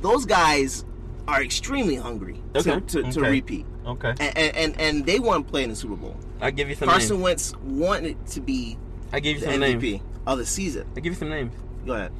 [0.03, 0.85] those guys
[1.29, 2.73] are extremely hungry Okay.
[2.73, 3.31] to, to, to Okay.
[3.31, 4.11] repeat, okay.
[4.21, 6.17] and, and and and they want to play in the Super Bowl.
[6.41, 7.23] I give you some Carson names.
[7.23, 8.77] Wentz wanted to be
[9.13, 10.03] I give you the some MVP names.
[10.27, 10.87] of the season.
[10.97, 11.53] I give you some names.
[11.87, 12.13] Go ahead.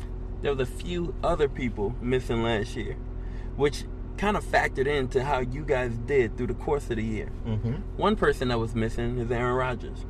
[0.43, 2.95] There was a few other people missing last year,
[3.57, 3.85] which
[4.17, 7.27] kind of factored into how you guys did through the course of the year.
[7.45, 10.05] hmm One person that was missing is Aaron Rodgers.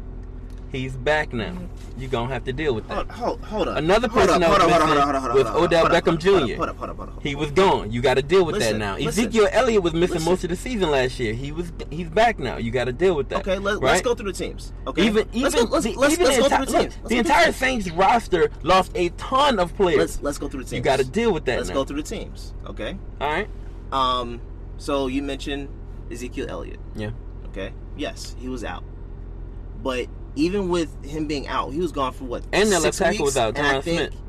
[0.72, 1.56] He's back now.
[1.96, 3.08] You're gonna have to deal with that.
[3.10, 3.78] hold, hold up.
[3.78, 5.46] Another person up, hold was up, hold up, missing hold up, hold up, was hold
[5.46, 6.56] up, Odell hold up, Beckham hold up, Jr..
[6.56, 7.22] Hold up, hold up, hold up.
[7.22, 7.92] He was gone.
[7.92, 8.96] You got to deal with that now.
[8.96, 9.08] listen.
[9.08, 10.30] Ezekiel Elliott was missing Listen.
[10.30, 11.32] most of the season last year.
[11.32, 12.58] He was he's back now.
[12.58, 13.40] You got to deal with that.
[13.40, 13.82] Okay, let, right?
[13.82, 14.72] let's go through the teams.
[14.86, 16.82] Okay, Even even let's go, let's, the, let's, even let's the go entire, through the
[16.82, 16.96] teams.
[16.96, 17.56] Let's the go entire teams.
[17.56, 19.98] Saints roster lost a ton of players.
[19.98, 20.78] Let's let's go through the teams.
[20.78, 21.76] you got to deal with that Let's now.
[21.76, 22.52] go through the teams.
[22.66, 22.98] Okay.
[23.20, 23.48] All right.
[23.92, 24.40] Um.
[24.76, 25.68] So you mentioned
[26.10, 26.80] Ezekiel Elliott.
[26.94, 27.10] Yeah.
[27.46, 27.72] Okay.
[27.96, 28.84] Yes, he was out.
[29.82, 32.44] But even with him being out, he was gone for what?
[32.52, 33.22] And their six left tackle weeks?
[33.22, 34.22] was out, And I Tyron think- Smith.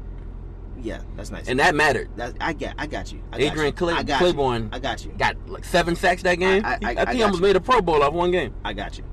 [0.80, 1.48] Yeah, that's nice.
[1.48, 2.08] And that mattered.
[2.18, 3.20] that, I got, I got you.
[3.32, 3.72] I got Adrian you.
[3.74, 4.70] Clay- I got Clayborn You.
[4.72, 5.12] I got you.
[5.18, 6.64] Got like seven sacks that game.
[6.64, 7.48] I- I- I- I think he almost you.
[7.48, 8.54] made a Pro Bowl off one game.
[8.64, 9.04] I got you.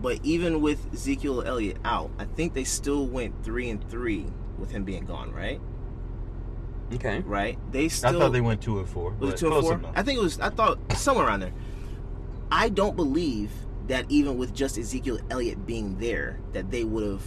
[0.00, 4.70] But even with Ezekiel Elliott out, I think they still went three and three with
[4.70, 5.32] him being gone.
[5.32, 5.60] Right.
[6.92, 7.20] Okay.
[7.26, 7.58] Right.
[7.72, 8.10] They still.
[8.10, 9.14] I thought they went two and four.
[9.18, 9.74] Was it two and four?
[9.74, 9.92] enough.
[9.96, 10.38] I think it was.
[10.38, 11.52] I thought somewhere around there.
[12.52, 13.50] I don't believe
[13.88, 17.22] that even with just Ezekiel Elliott being there, that they would have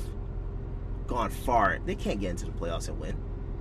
[1.08, 1.80] gone far.
[1.86, 3.15] They can't get into the playoffs and win.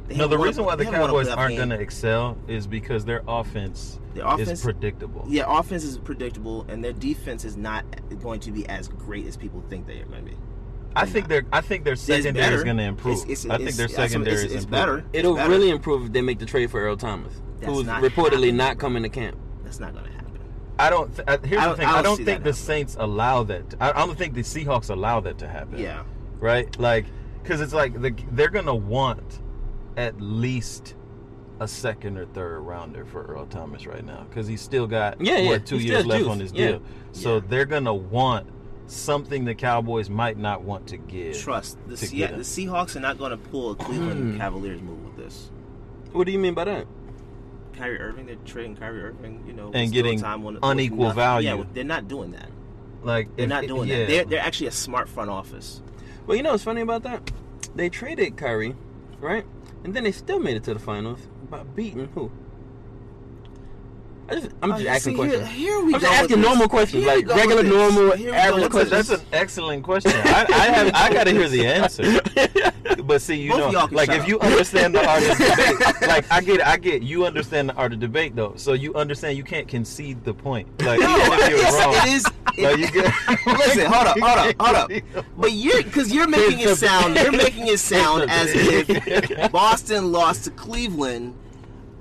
[0.09, 1.81] They No, the won a- reason why the haven't won a Cowboys aren't going to
[1.81, 5.25] excel is because their offense, Their offense, is predictable.
[5.29, 7.85] yeah, offense is predictable, and their defense is not
[8.21, 10.37] going to be as great as people think they are going to be.
[10.95, 13.19] I think their I think their It's secondary is going to improve.
[13.23, 15.05] It's- it's- I think their yeah, it's- secondary it's, is better.
[15.13, 15.51] It'll It's better.
[15.51, 18.57] really improve if they make the trade for Earl Thomas, That's who's not reportedly happening.
[18.57, 19.37] not coming to camp.
[19.65, 20.16] That's not going to happen.
[20.79, 21.15] I don't.
[21.15, 21.87] Th- uh, here's I the don't- thing.
[21.87, 22.55] I I don't don't think the happening.
[22.55, 23.75] Saints allow that.
[23.81, 25.79] I, I don't think the Seahawks allow that to happen.
[25.79, 26.05] Yeah.
[26.39, 26.79] Right.
[26.79, 27.07] Like,
[27.43, 29.41] because it's like the, they're going to want
[29.97, 30.95] at least
[31.61, 35.39] a second or third rounder for Earl Thomas right now because he's still got Yeah,
[35.39, 36.31] yeah, what two he years left juice.
[36.31, 36.67] on his Yeah.
[36.73, 36.83] deal.
[37.13, 37.41] So Yeah.
[37.49, 38.47] they're going to want
[38.89, 41.39] something the Cowboys might not want to give.
[41.39, 42.43] Trust the, to Se- get the.
[42.43, 44.39] Seahawks are not going to pull a Cleveland Hmm.
[44.39, 45.51] Cavaliers move with this.
[46.13, 46.87] What do you mean by that?
[47.77, 51.49] Kyrie Irving, they're trading Kyrie Irving, you know, And getting time on, unequal value.
[51.59, 52.49] Yeah, they're not doing that.
[53.03, 53.99] Like They're if- not doing yeah.
[53.99, 54.09] that.
[54.09, 55.81] They're they're actually a smart front office.
[56.27, 57.31] Well, you know what's funny about that?
[57.77, 58.75] They traded Kyrie,
[59.21, 59.45] right?
[59.85, 62.33] And then they still made it to the finals by beating who?
[64.29, 65.49] I just, I'm just Oh, asking see, questions.
[65.51, 68.35] Here, we I'm go just asking normal questions, Here like regular, normal, Here we go
[68.35, 69.09] average questions.
[69.09, 70.13] That's an excellent question.
[70.15, 72.21] I, I have I got to hear the answer.
[73.05, 74.29] But see, you Both know, of y'all can like if up.
[74.29, 77.75] you understand the art of debate, like I get, it, I get, you understand the
[77.75, 80.67] art of debate though, so you understand you can't concede the point.
[80.83, 82.25] Like No, even if you're it's, wrong, it is.
[82.59, 83.13] like you get.
[83.47, 85.25] Listen, hold up, hold up, hold up.
[85.37, 90.45] But you're because you're making it sound you're making it sound as if Boston lost
[90.45, 91.35] to Cleveland,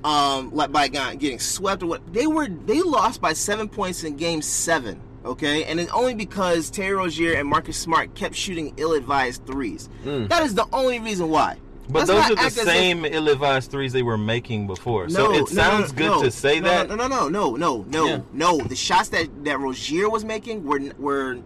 [0.06, 2.14] um, like by getting swept or what.
[2.14, 5.02] They were they lost by seven points in Game Seven.
[5.26, 9.90] Okay, and it's only because Terry Rozier and Marcus Smart kept shooting ill-advised threes.
[10.04, 11.58] That is the only reason why.
[11.88, 15.08] But Let's those are the as if- same ill-advised threes they were making before.
[15.08, 16.90] No, so no, it sounds no, good to say that.
[16.90, 18.20] No, no, no, no, no, no, Yeah.
[18.34, 18.60] no.
[18.60, 21.40] The shots that that Rozier was making were were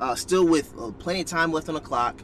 [0.00, 2.16] uh, still with uh, plenty of time left on the clock,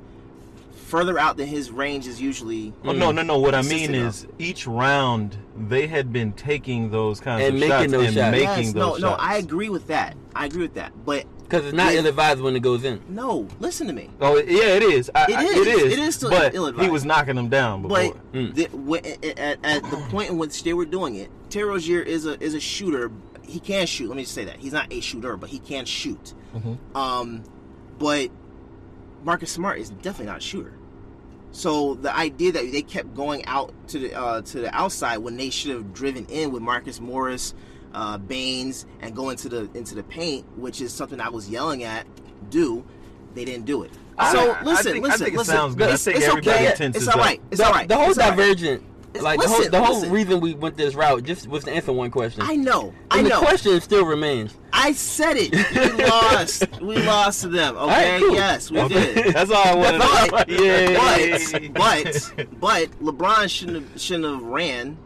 [0.93, 2.71] further out than his range is usually.
[2.85, 3.39] Oh, no, no, no.
[3.39, 7.61] What I mean Consistent is, each round they had been taking those kinds And of
[7.61, 8.31] making shots those and shots.
[8.31, 9.09] making Yes, no, those no.
[9.13, 9.23] shots.
[9.25, 10.15] I agree with that.
[10.37, 10.93] I agree with that.
[11.07, 12.01] But Because it's not Yeah.
[12.01, 13.01] ill-advised when it goes in.
[13.09, 14.11] no, listen to me.
[14.21, 15.11] Oh yeah, it is.
[15.15, 15.57] I, It I- is.
[15.57, 15.93] It is.
[15.95, 16.85] It is still but ill-advised.
[16.85, 17.97] he was knocking them down before.
[18.13, 18.55] But Mm.
[18.55, 22.27] the, when, at, at the point in which they were doing it, Terry Rozier is
[22.27, 23.11] a is a shooter.
[23.47, 24.09] He can shoot.
[24.09, 26.35] Let me just say that he's not a shooter, but he can shoot.
[26.55, 26.97] Mm-hmm.
[26.97, 27.43] Um,
[27.99, 28.29] but
[29.25, 30.73] Marcus Smart is definitely not a shooter.
[31.53, 35.37] So the idea that they kept going out to the uh, to the outside when
[35.37, 37.55] they should have driven in with Marcus Morris,
[37.95, 41.85] uh, Baynes, and go into the into the paint, which is something I was yelling
[41.85, 42.07] at.
[42.51, 42.85] Do
[43.35, 43.91] they didn't do it?
[44.19, 45.55] I- So I listen, think- I listen, think it listen.
[45.55, 45.89] sounds good.
[45.91, 46.75] I It's, think it's everybody okay.
[46.75, 47.41] tenses It's all right.
[47.51, 47.89] It's the, all right.
[47.89, 48.37] the whole It's all right.
[48.37, 48.83] divergent
[49.21, 50.13] Like the whole the whole listen.
[50.13, 52.43] reason we went this route just was to answer one question.
[52.43, 52.95] I know.
[53.11, 53.41] I and know.
[53.41, 54.57] the question still remains.
[54.73, 55.53] I said it.
[55.99, 56.81] We lost.
[56.81, 57.77] We lost to them.
[57.77, 58.13] Okay.
[58.13, 58.35] right, cool.
[58.35, 59.35] Yes, we Okay, did.
[59.35, 59.99] That's all I wanted
[60.31, 60.49] But.
[60.49, 61.39] Yeah.
[61.75, 64.97] but, but, but LeBron shouldn't have, shouldn't have ran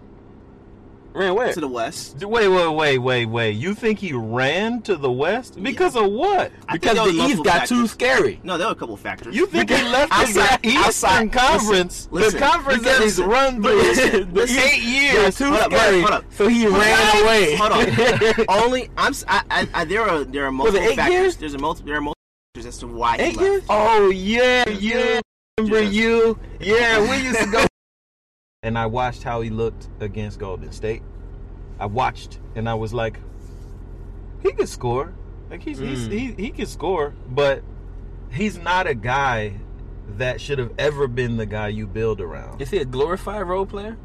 [1.16, 1.52] Ran where?
[1.52, 2.22] to the West.
[2.22, 3.50] Wait, wait, wait, wait, wait.
[3.52, 6.52] You think he ran to the West because of what?
[6.68, 7.68] I because the East got factors.
[7.70, 8.38] too scary.
[8.42, 9.34] No, there were a couple factors.
[9.34, 13.62] You think he left Outside- the Eastern outside- Conference, listen, the conference that he's run
[13.62, 14.58] through listen, the listen.
[14.62, 15.38] eight years?
[15.38, 16.00] too Hold up, scary.
[16.00, 16.24] hold up.
[16.30, 17.56] So he ran away.
[17.56, 18.44] Hold on.
[18.64, 19.14] Only I'm.
[19.26, 21.14] I, I, I, there are there are multiple factors.
[21.14, 21.36] years?
[21.36, 21.86] There's a multiple.
[21.88, 22.22] There are multiple
[22.54, 23.40] factors as to why he Eight left.
[23.40, 23.62] years?
[23.70, 25.20] Oh yeah, you
[25.58, 25.94] remember Yes.
[25.94, 26.38] you?
[26.60, 27.64] Yeah, we used to go.
[28.66, 31.02] and I watched how he looked against Golden State.
[31.78, 33.18] I watched, and I was like,
[34.42, 35.12] he could score.
[35.50, 36.12] Like he's, he's Mm.
[36.12, 37.62] he he can score, but
[38.32, 39.54] he's not a guy
[40.18, 42.60] that should have ever been the guy you build around.
[42.60, 43.96] Is he a glorified role player?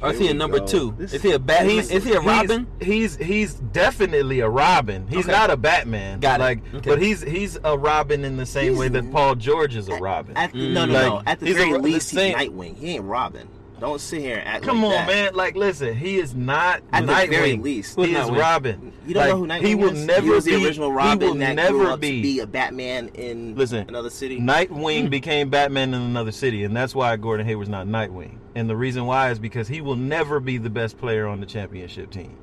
[0.00, 0.66] Or is Here he a number go.
[0.66, 0.94] two?
[0.96, 1.78] This- is he a Batman?
[1.78, 2.66] Is he a Robin?
[2.80, 5.06] He's, he's he's definitely a Robin.
[5.08, 5.32] He's Okay.
[5.32, 6.20] not a Batman.
[6.20, 6.44] Got it.
[6.44, 6.90] like, Okay.
[6.90, 9.96] but he's he's a Robin in the same He's way that Paul George is a
[9.96, 10.36] Robin.
[10.36, 10.72] At, Mm.
[10.72, 11.22] no, no, Like, no.
[11.26, 12.76] At the he's a- very the least, same- he's Nightwing.
[12.76, 13.48] He ain't Robin.
[13.80, 15.06] Don't sit here and act Come like on, that.
[15.06, 15.34] man.
[15.34, 17.28] Like, listen, he is not At the Nightwing.
[17.30, 17.96] very least.
[17.96, 18.38] he is Nightwing?
[18.38, 18.92] Robin.
[19.06, 20.04] You don't Like, know who Nightwing He will is?
[20.04, 21.20] never he was the original Robin.
[21.20, 22.20] he will that never be.
[22.22, 24.40] be a Batman in Listen, another city.
[24.40, 25.08] Nightwing hmm.
[25.08, 28.38] became Batman in another city, and that's why Gordon Hayward's not Nightwing.
[28.54, 31.46] And the reason why is because he will never be the best player on the
[31.46, 32.36] championship team,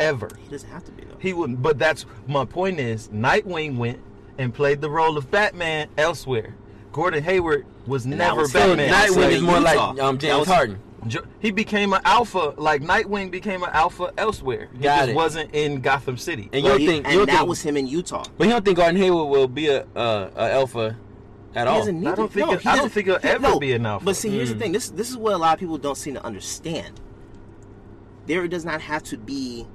[0.00, 0.28] ever.
[0.42, 1.16] he doesn't have to be though.
[1.20, 1.62] He wouldn't.
[1.62, 2.80] But that's my point.
[2.80, 4.00] Is Nightwing went
[4.38, 6.54] and played the role of Batman elsewhere.
[6.94, 8.60] Gordon Hayward was And never was So.
[8.60, 8.88] Batman.
[8.92, 9.90] Nightwing Nightwing is more Utah.
[9.90, 10.78] like um, That James was- Harden.
[11.08, 14.68] Jo- He became an alpha, like Nightwing became an alpha elsewhere.
[14.72, 15.14] He Got just it.
[15.16, 16.48] wasn't in Gotham City.
[16.52, 18.24] And you don't he- think you and don't that think, was him in Utah.
[18.38, 20.96] but you don't think Gordon Hayward will be a uh, a alpha
[21.56, 21.78] at He all?
[21.80, 23.42] doesn't need I don't to- think no, it- he I don't doesn't- think he'll ever
[23.48, 24.04] no, be an alpha.
[24.04, 24.52] But see, here's Mm.
[24.54, 24.72] the thing.
[24.72, 27.00] This this is what a lot of people don't seem to understand.
[28.26, 29.66] There does not have to be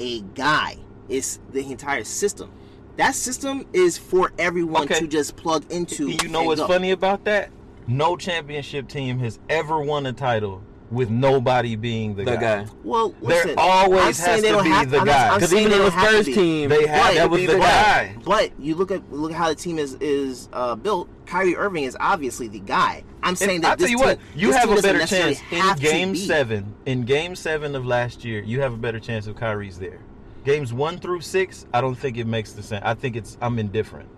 [0.00, 0.78] a guy.
[1.10, 2.50] It's the entire system.
[2.96, 5.00] That system is for everyone Okay.
[5.00, 6.08] to just plug into.
[6.10, 6.66] you know what's go.
[6.66, 7.50] funny about that?
[7.86, 12.40] No championship team has ever won a title with nobody being the, The guy.
[12.64, 12.66] guy.
[12.84, 15.34] Well, There listen, always I'm has they to don't be have- the I'm guy.
[15.34, 17.58] Because even in the don't have to first team, They have that was the the
[17.58, 18.14] guy.
[18.14, 18.16] guy.
[18.24, 21.08] But you look at look at how the team is is uh, built.
[21.26, 23.02] Kyrie Irving is obviously the guy.
[23.22, 26.14] I'm saying And that I'll tell you what, you have a better chance in game
[26.14, 26.72] seven.
[26.86, 29.98] In game seven of last year, you have a better chance of Kyrie's there.
[30.46, 32.82] Games one through six, I don't think it makes the sense.
[32.86, 34.08] I think it's I'm indifferent.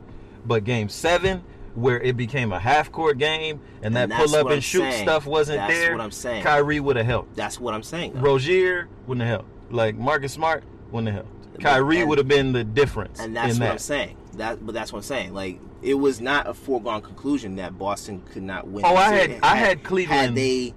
[0.44, 1.42] But game seven,
[1.74, 4.60] where it became a half court game and that And that's pull up and I'm
[4.60, 5.04] shoot saying.
[5.04, 6.42] stuff wasn't That's there, what I'm saying.
[6.42, 7.34] Kyrie would have helped.
[7.34, 8.12] That's what I'm saying.
[8.12, 8.20] though.
[8.20, 9.72] Rozier wouldn't have helped.
[9.72, 11.60] Like Marcus Smart wouldn't have helped.
[11.62, 13.20] Kyrie would have been the difference.
[13.20, 13.72] and that's what that.
[13.72, 14.16] I'm saying.
[14.34, 15.32] That, but that's what I'm saying.
[15.32, 18.84] Like it was not a foregone conclusion that Boston could not win.
[18.84, 19.34] Oh, I series.
[19.36, 20.74] had- I had Cleveland- Had they,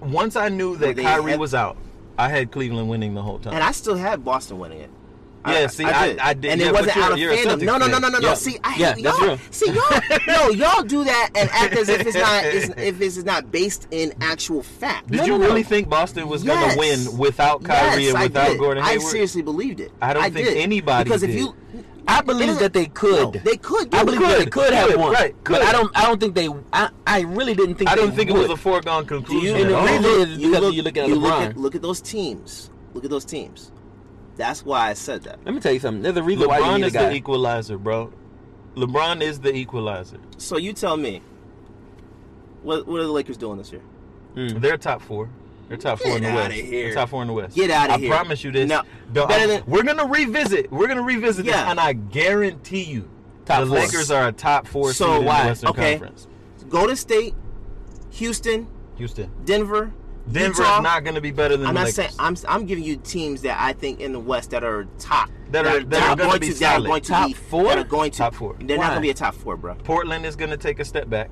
[0.00, 1.76] Once I knew that Kyrie had- was out,
[2.18, 3.54] I had Cleveland winning the whole time.
[3.54, 4.90] and I still had Boston winning it.
[5.46, 7.62] Yeah, see, I- I did- and yeah, it wasn't out of fandom.
[7.62, 8.28] No, no, no, no, no, no.
[8.28, 8.34] Yeah.
[8.34, 9.20] See, I Yeah, hate y'all.
[9.26, 9.38] real.
[9.50, 13.16] See, y'all, no, y'all do that and act as if it's not, is, if it's
[13.24, 15.08] not based in actual fact.
[15.10, 15.46] Did No, you no, no.
[15.46, 16.58] really think Boston was Yes.
[16.60, 18.58] going to win without Kyrie yes, and I without did.
[18.58, 19.92] Gordon I seriously believed it.
[20.02, 20.58] I don't think did.
[20.58, 21.54] anybody because if you,
[22.10, 23.34] I believe that they could.
[23.34, 23.94] No, they could.
[23.94, 24.28] I believe it.
[24.28, 25.12] that they could have Could, won.
[25.12, 25.62] right, But.
[25.62, 25.96] I don't.
[25.96, 26.48] I don't think they.
[26.72, 27.88] I, I really didn't think.
[27.88, 29.56] I don't they think it was a foregone conclusion.
[29.56, 29.86] And at the all.
[29.86, 31.22] reason is because you look at you LeBron.
[31.22, 32.70] Look at, look at those teams.
[32.94, 33.70] Look at those teams.
[34.36, 35.38] That's why I said that.
[35.44, 36.02] Let me tell you something.
[36.02, 38.12] There's a reason why you LeBron need a is the equalizer, bro.
[38.74, 40.18] LeBron is the equalizer.
[40.38, 41.22] So you tell me,
[42.62, 43.82] what what are the Lakers doing this year?
[44.34, 44.60] Mm.
[44.60, 45.28] They're top four.
[45.70, 46.70] They're top four in the Get West.
[46.70, 47.54] They're top four in the West.
[47.54, 48.12] Get outta I here.
[48.12, 48.68] I promise you this.
[48.68, 48.82] No.
[49.12, 50.70] Better I- than- we're gonna revisit.
[50.72, 51.52] We're gonna revisit Yeah.
[51.62, 53.08] this, and I guarantee you,
[53.46, 53.78] Top the four.
[53.78, 55.92] Lakers are a top four So seed in the Western Okay.
[55.92, 56.26] Conference.
[56.68, 57.34] Golden State,
[58.10, 58.66] Houston,
[58.96, 59.92] Houston, Denver,
[60.30, 60.78] Denver Utah.
[60.78, 61.94] is not going to be better than I'm the not Lakers.
[61.94, 65.30] saying I'm I'm giving you teams that I think in the West that are top
[65.52, 66.86] That are- that are be to that are solid.
[66.88, 67.64] going to Top be four?
[67.68, 68.56] that are going to Top four.
[68.60, 68.84] They're Why?
[68.84, 69.74] not going to be a top four, bro.
[69.84, 71.30] Portland is going to take a step back.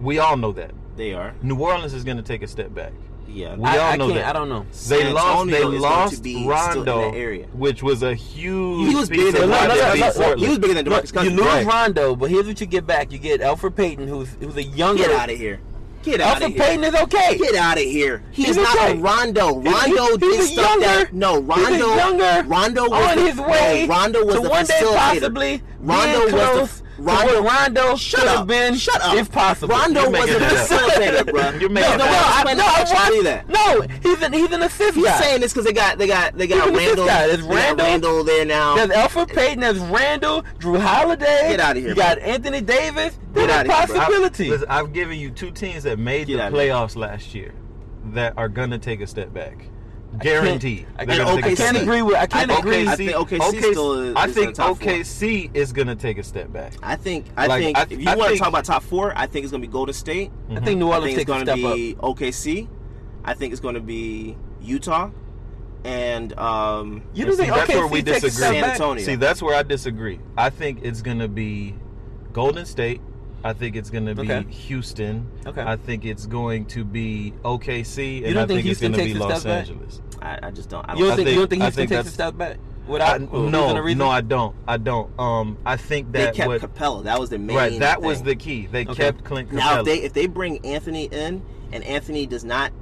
[0.00, 0.70] We all know that.
[0.96, 1.34] They are.
[1.42, 2.92] New Orleans is going to take a step back.
[3.28, 3.56] Yeah.
[3.56, 4.18] We I, all I know can't.
[4.20, 4.26] that.
[4.26, 4.60] I don't know.
[4.70, 5.26] They San lost.
[5.26, 7.46] Antonio They is going to lost be still in Rondo, area.
[7.52, 8.88] which was a huge.
[8.88, 11.30] He was bigger than of no, no, no, He was bigger than DeMarcus Look, you
[11.30, 11.66] lose Right.
[11.66, 13.12] Rondo, but here's what you get back.
[13.12, 15.04] You get Elfrid Payton, who's who's a younger.
[15.04, 15.60] Get out of here.
[16.02, 16.62] Get out of Elfrid here.
[16.64, 17.38] Payton is okay.
[17.38, 18.22] Get out of here.
[18.30, 18.92] He's, He's not okay.
[18.92, 19.60] a Rondo.
[19.62, 23.16] He's- Rondo he's did a stuff younger- that no he's a younger Rondo was on
[23.16, 24.94] the, his way no, Rondo was to the one day facilitator.
[24.96, 27.42] possibly Rondo was close the Rondo.
[27.42, 28.36] what Rondo Shut should up.
[28.38, 29.14] have been, Shut up.
[29.16, 29.74] if possible.
[29.74, 31.50] Rondo was making a it facilitator, bro.
[31.58, 32.10] You're making no, it no, up.
[32.10, 33.48] no, I, explain no, how I you believe watched, that.
[33.48, 35.20] no, he's an he's an assist He's guy.
[35.20, 37.06] saying this because they got they got they got Look at Randle.
[37.06, 37.26] guy.
[37.26, 37.86] There's they Randle.
[37.86, 38.74] Randle there now.
[38.76, 41.48] There's Elfrid Payton, there's Randle, Jrue Holiday.
[41.50, 42.04] Get out of here, You bro.
[42.04, 43.14] got Anthony Davis.
[43.14, 43.96] Get There's a outta here, bro.
[43.96, 44.50] possibility.
[44.50, 47.52] Listen, I've given you two teams that made Get the playoffs last year.
[48.12, 49.66] that are gonna take a step back.
[50.18, 50.86] Guaranteed.
[50.96, 52.16] I can't, gonna I take can't agree with.
[52.16, 52.86] I can't I- agree.
[52.88, 54.78] I think OKC still is- I think the top.
[54.78, 56.74] OKC is gonna take a step back.
[56.82, 59.26] I think I Like, think I- if you want to talk about top four, I
[59.26, 60.30] think it's gonna be Golden State.
[60.50, 61.76] I think New Orleans is it's takes a gonna step up.
[61.76, 62.68] be OKC.
[63.24, 65.10] I think it's gonna be Utah,
[65.84, 68.30] and um, You don't see, think that's OKC where we takes disagree.
[68.46, 68.70] step San?
[68.70, 69.04] Antonio.
[69.04, 70.20] See, that's where I disagree.
[70.36, 71.74] I think it's gonna be
[72.32, 73.00] Golden State.
[73.44, 74.44] I think it's gonna be Okay.
[74.50, 75.26] Houston.
[75.46, 75.62] Okay.
[75.62, 79.12] I think it's going to be OKC, and don't I think think, it's gonna be
[79.14, 79.44] Los?
[79.44, 80.00] Angeles.
[80.22, 80.82] I, I just don't.
[80.88, 82.38] I don't You don't I think, you think- don't think Houston think takes a step
[82.38, 82.56] back
[82.88, 83.98] without losing no, reason?
[83.98, 84.56] no, I don't.
[84.66, 85.10] I don't.
[85.20, 87.04] Um, I think they that kept what, Capela.
[87.04, 87.56] That was the main.
[87.56, 87.78] right.
[87.78, 88.66] That was the key.
[88.66, 88.94] They Okay.
[88.94, 89.56] kept Clint Capela.
[89.56, 91.42] Now, if they if they bring Anthony in
[91.72, 92.72] and Anthony does not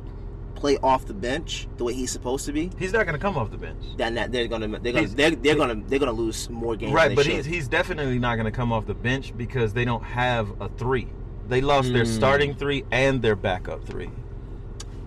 [0.63, 3.37] play off the bench the way he's supposed to be, He's not going to come
[3.37, 3.83] off the bench.
[3.97, 6.93] then that they're gonna they're gonna they're, they're gonna they're gonna lose more games.
[6.93, 7.53] Right, than but they he's should.
[7.55, 11.09] he's definitely not going to come off the bench because they don't have a three.
[11.49, 12.15] They lost their Mm.
[12.17, 14.11] starting three and their backup three.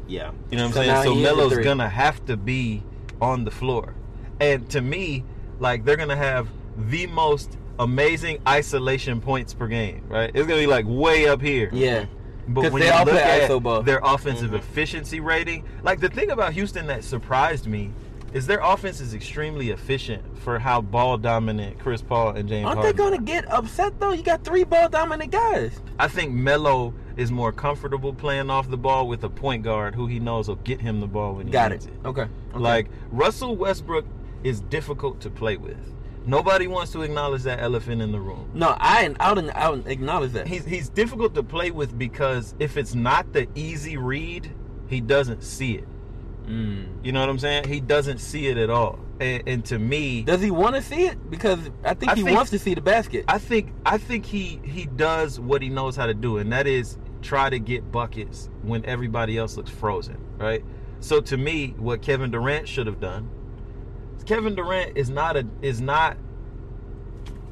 [0.08, 0.32] yeah.
[0.51, 1.03] You know what I'm now saying?
[1.06, 2.84] So he Melo's gonna have to be
[3.22, 3.95] on the floor,
[4.41, 5.24] and to me,
[5.60, 10.03] like they're gonna have the most amazing isolation points per game.
[10.10, 10.30] Right?
[10.34, 11.70] It's gonna be like way up here.
[11.72, 12.06] Yeah.
[12.48, 14.56] But when they you all look play at ISO their offensive mm-hmm.
[14.56, 17.91] efficiency rating, like the thing about Houston that surprised me
[18.34, 22.82] is their offense is extremely efficient for how ball dominant Chris Paul and James Aren't
[22.82, 23.22] they gonna are.
[23.22, 24.12] get upset though?
[24.12, 25.80] You got three ball dominant guys.
[26.00, 30.08] I think Melo is more comfortable playing off the ball with a point guard who
[30.08, 31.93] he knows will get him the ball when he Got needs it.
[31.93, 32.08] it.
[32.08, 32.24] Okay.
[32.24, 32.60] okay.
[32.60, 34.06] Like Russell Westbrook
[34.43, 35.95] is difficult to play with.
[36.28, 38.49] Nobody wants to acknowledge that elephant in the room.
[38.53, 40.47] no, I I'll, I'll acknowledge that.
[40.47, 44.51] He's he's difficult to play with because if it's not the easy read,
[44.88, 45.88] he doesn't see it.
[46.47, 47.03] Mm.
[47.03, 47.67] You know what I'm saying?
[47.67, 48.99] He doesn't see it at all.
[49.19, 51.30] And, and to me, Does he want to see it?
[51.32, 53.26] Because I think I he think- wants to see the basket.
[53.28, 56.67] I think I think he he does what he knows how to do, and that
[56.67, 60.63] is try to get buckets when everybody else looks frozen, right?
[60.99, 63.30] So to me, what Kevin Durant should have done,
[64.26, 66.17] Kevin Durant is not a is not.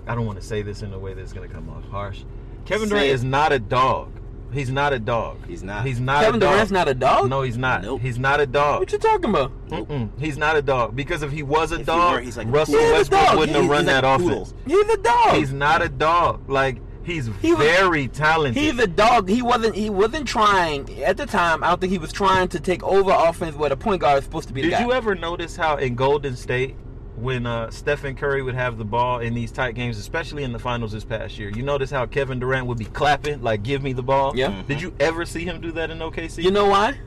[0.08, 2.24] I don't want to say this in a way that's going to come off harsh.
[2.66, 4.12] Kevin Durant is not a dog.
[4.52, 5.48] He's not a dog.
[5.48, 5.84] He's not.
[5.86, 6.24] He's not.
[6.24, 6.54] Kevin a dog.
[6.54, 7.30] Durant's not a dog.
[7.30, 7.82] No, he's not.
[7.82, 8.02] Nope.
[8.02, 8.82] He's not a dog.
[8.82, 9.52] What you talking about?
[9.70, 10.10] Mm-mm.
[10.20, 12.48] He's not a dog because if he was a If he dog, were, he's like
[12.52, 12.98] Russell poodle.
[12.98, 14.42] He's a Westbrook wouldn't He's- have run like that a poodle.
[14.44, 14.54] offense.
[14.68, 15.36] He's a dog.
[15.38, 16.50] He's not a dog.
[16.50, 18.62] Like he's He was- very talented.
[18.62, 19.30] He's a dog.
[19.30, 19.76] He wasn't.
[19.76, 21.64] He wasn't trying at the time.
[21.64, 24.24] I don't think he was trying to take over offense where the point guard is
[24.26, 24.62] supposed to be.
[24.62, 26.76] Did you ever notice how in Golden State,
[27.16, 30.60] when uh, Stephen Curry would have the ball in these tight games, especially in the
[30.60, 33.94] finals this past year, you notice how Kevin Durant would be clapping, like "Give me
[33.94, 34.64] the ball." Yeah.
[34.68, 36.44] Did you ever see him do that in OKC?
[36.44, 36.98] You know why?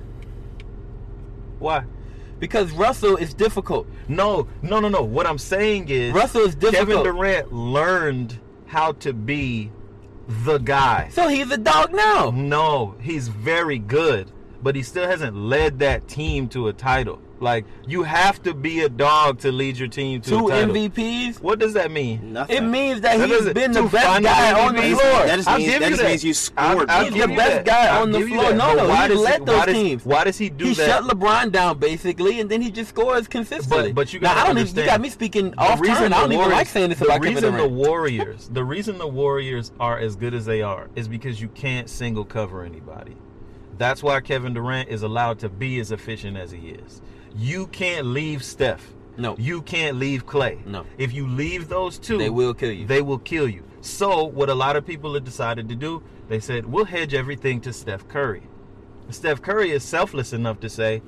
[1.59, 1.85] why?
[2.39, 3.87] Because Russell is difficult.
[4.09, 5.03] No, no, no, no.
[5.03, 6.89] What I'm saying is Russell is difficult.
[6.89, 9.71] Kevin Durant learned how to be
[10.29, 11.09] the guy.
[11.13, 12.31] So he's a dog now.
[12.35, 14.31] No, he's very good,
[14.63, 17.21] but he still hasn't led that team to a title.
[17.39, 20.75] Like you have to be a dog to lead your team to Two a title.
[20.75, 21.41] MVPs.
[21.43, 22.33] What does that mean?
[22.33, 22.57] Nothing.
[22.57, 24.97] It means that That he's doesn't- been the best guy on the floor.
[25.27, 26.91] That just I'll means give that you just means you I'll- scored.
[26.91, 27.65] I'll He's give the best that.
[27.67, 28.43] guy I'll on the give floor.
[28.45, 28.57] that.
[28.57, 30.05] No, But no, why he does led those why does- teams.
[30.07, 30.83] Why does he do he that?
[30.87, 33.93] He shut LeBron down basically, and then he just scores consistently.
[33.93, 34.77] But- but you now, gotta I don't even.
[34.77, 36.13] You got me speaking The off reason turn.
[36.15, 39.07] I don't the even like saying this about Kevin reason the Warriors, the reason the
[39.07, 43.15] Warriors are as good as they are, is because you can't single cover anybody.
[43.79, 47.03] That's why Kevin Durant is allowed to be as efficient as he is.
[47.35, 48.93] You can't leave Steph.
[49.17, 49.35] No.
[49.39, 50.59] You can't leave Clay.
[50.67, 50.85] No.
[50.99, 52.87] If you leave those two, They will kill you.
[52.87, 53.65] They will kill you.
[53.81, 57.61] So what a lot of people have decided to do, they said, we'll hedge everything
[57.63, 58.43] to Steph Curry.
[59.11, 61.03] Steph Curry is selfless enough to say,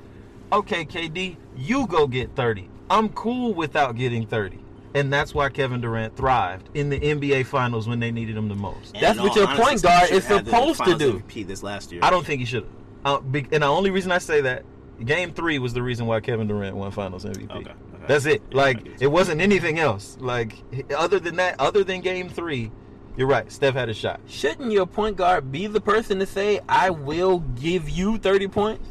[0.51, 2.69] okay, KD, you go get 30.
[2.89, 4.59] I'm cool without getting 30.
[4.95, 8.55] And that's why Kevin Durant thrived in the NBA Finals when they needed him the
[8.55, 8.95] most.
[8.95, 11.19] And That's in what your honesty, point guard is supposed to do.
[11.19, 12.01] MVP this last year.
[12.03, 12.71] I don't think he should have.
[13.05, 13.19] Uh,
[13.51, 14.63] and the only reason I say that,
[15.05, 17.49] Game three was the reason why Kevin Durant won Finals MVP.
[17.49, 17.73] Okay, okay.
[18.07, 18.41] That's it.
[18.49, 20.17] Yeah, Like get it wasn't anything else.
[20.19, 20.53] Like
[20.95, 22.71] other than that, other than Game three,
[23.17, 23.51] you're right.
[23.51, 24.19] Steph had a shot.
[24.27, 28.87] Shouldn't your point guard be the person to say, "I will give you 30 points"?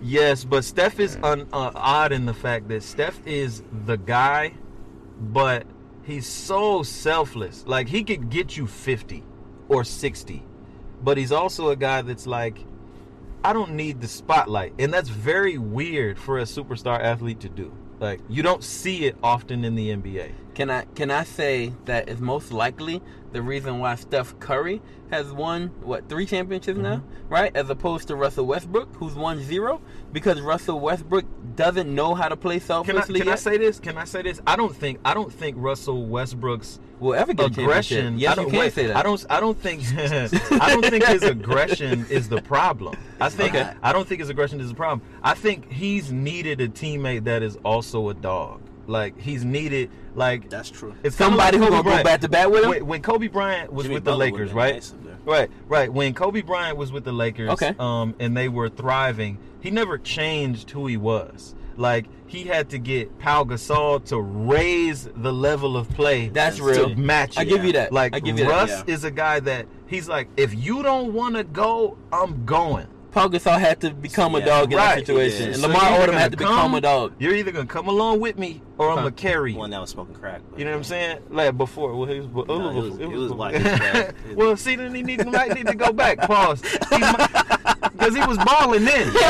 [0.00, 4.54] Yes, but Steph is un, uh, odd in the fact that Steph is the guy,
[5.20, 5.64] but
[6.02, 7.64] he's so selfless.
[7.66, 9.22] Like he could get you 50
[9.68, 10.42] or 60,
[11.04, 12.58] but he's also a guy that's like,
[13.44, 17.72] I don't need the spotlight, and that's very weird for a superstar athlete to do.
[17.98, 20.32] Like you don't see it often in the NBA.
[20.54, 23.00] Can I can I say that is most likely
[23.32, 27.28] the reason why Steph Curry has won what three championships now, Mm-hmm.
[27.32, 27.56] right?
[27.56, 29.80] As opposed to Russell Westbrook, who's won zero,
[30.12, 31.24] because Russell Westbrook
[31.56, 33.20] doesn't know how to play Can I, selflessly.
[33.20, 33.80] can I say this?
[33.80, 34.42] Can I say this?
[34.46, 38.18] I don't think I don't think Russell Westbrook's will ever get aggression.
[38.18, 38.96] Yes, I don't you can wait, say that.
[38.96, 39.24] I don't.
[39.30, 39.82] I don't think.
[40.60, 42.94] I don't think his aggression is the problem.
[43.22, 43.54] I think.
[43.54, 43.72] Okay.
[43.82, 45.00] I don't think his aggression is the problem.
[45.22, 48.60] I think he's needed a teammate that is also a dog.
[48.86, 49.90] Like he's needed.
[50.14, 50.94] Like That's true.
[51.02, 52.70] it's kinda Somebody like who gonna go back to bat with him?
[52.70, 54.74] When, when Kobe Bryant was Jimmy with the Butler Lakers, right?
[54.74, 54.94] nice.
[55.24, 55.92] Right, right.
[55.92, 57.74] When Kobe Bryant was with the Lakers, Okay.
[57.78, 61.54] um, and they were thriving, he never changed who he was.
[61.76, 66.28] Like he had to get Pau Gasol to raise the level of play.
[66.28, 66.94] That's to real.
[66.96, 67.38] match.
[67.38, 67.48] I it.
[67.48, 67.92] give you that.
[67.92, 68.94] Like I give you that, Russ yeah.
[68.94, 72.88] is a guy that he's like, if you don't want to go, I'm going.
[73.12, 75.82] Paul Gasol had to become a Yeah, dog in right, that situation, and So Lamar
[75.90, 77.12] you're Odom gonna had to become a dog.
[77.18, 79.02] You're either gonna come along with me or I'm Huh.
[79.02, 79.58] gonna carry you.
[79.58, 80.40] One that was smoking crack.
[80.50, 81.18] but- You know what I'm saying?
[81.30, 83.54] Like before, well, he was, it No, it was- it was before- white.
[83.56, 84.14] It was bad.
[84.34, 86.18] well, see, then he need, might need to go back.
[86.22, 86.62] Pause.
[86.62, 89.12] Because he was balling then.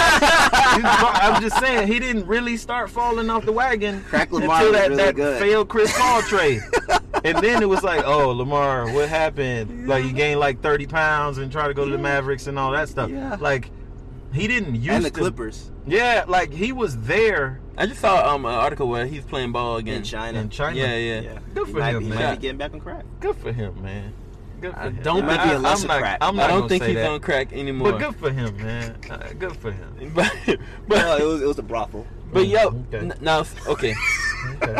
[0.72, 4.56] He was I'm just saying, he didn't really start falling off the wagon Crack Lamar
[4.58, 5.38] until that, really that good.
[5.38, 6.62] failed Chris Paul trade.
[7.24, 9.86] And then it was like, oh, Lamar, what happened?
[9.88, 12.72] Like, you gained like 30 pounds and try to go to the Mavericks and all
[12.72, 13.10] that stuff.
[13.10, 13.36] Yeah.
[13.40, 13.70] Like,
[14.32, 18.34] he didn't use and the to- Clippers Yeah, like, he was there I just saw
[18.34, 19.96] um an article where he's playing ball again.
[19.98, 20.38] in China.
[20.40, 20.76] in China.
[20.78, 21.20] Yeah, yeah.
[21.20, 21.38] Yeah.
[21.54, 22.18] Good He for might, him, he man.
[22.18, 23.04] might be getting back on crack.
[23.20, 24.12] Good for him, man.
[24.60, 25.00] Good for I him.
[25.02, 26.18] don't It might I- be a I'm lesser not- crack.
[26.20, 27.10] I'm not I don't gonna think he's that.
[27.10, 27.92] on crack anymore.
[27.92, 28.96] But good for him, man.
[29.10, 30.12] Uh, good for him.
[30.14, 30.30] but
[30.86, 32.06] but, No, it was it was a brothel.
[32.32, 32.98] but yo, Okay.
[32.98, 33.94] n- now okay.
[34.62, 34.76] Okay.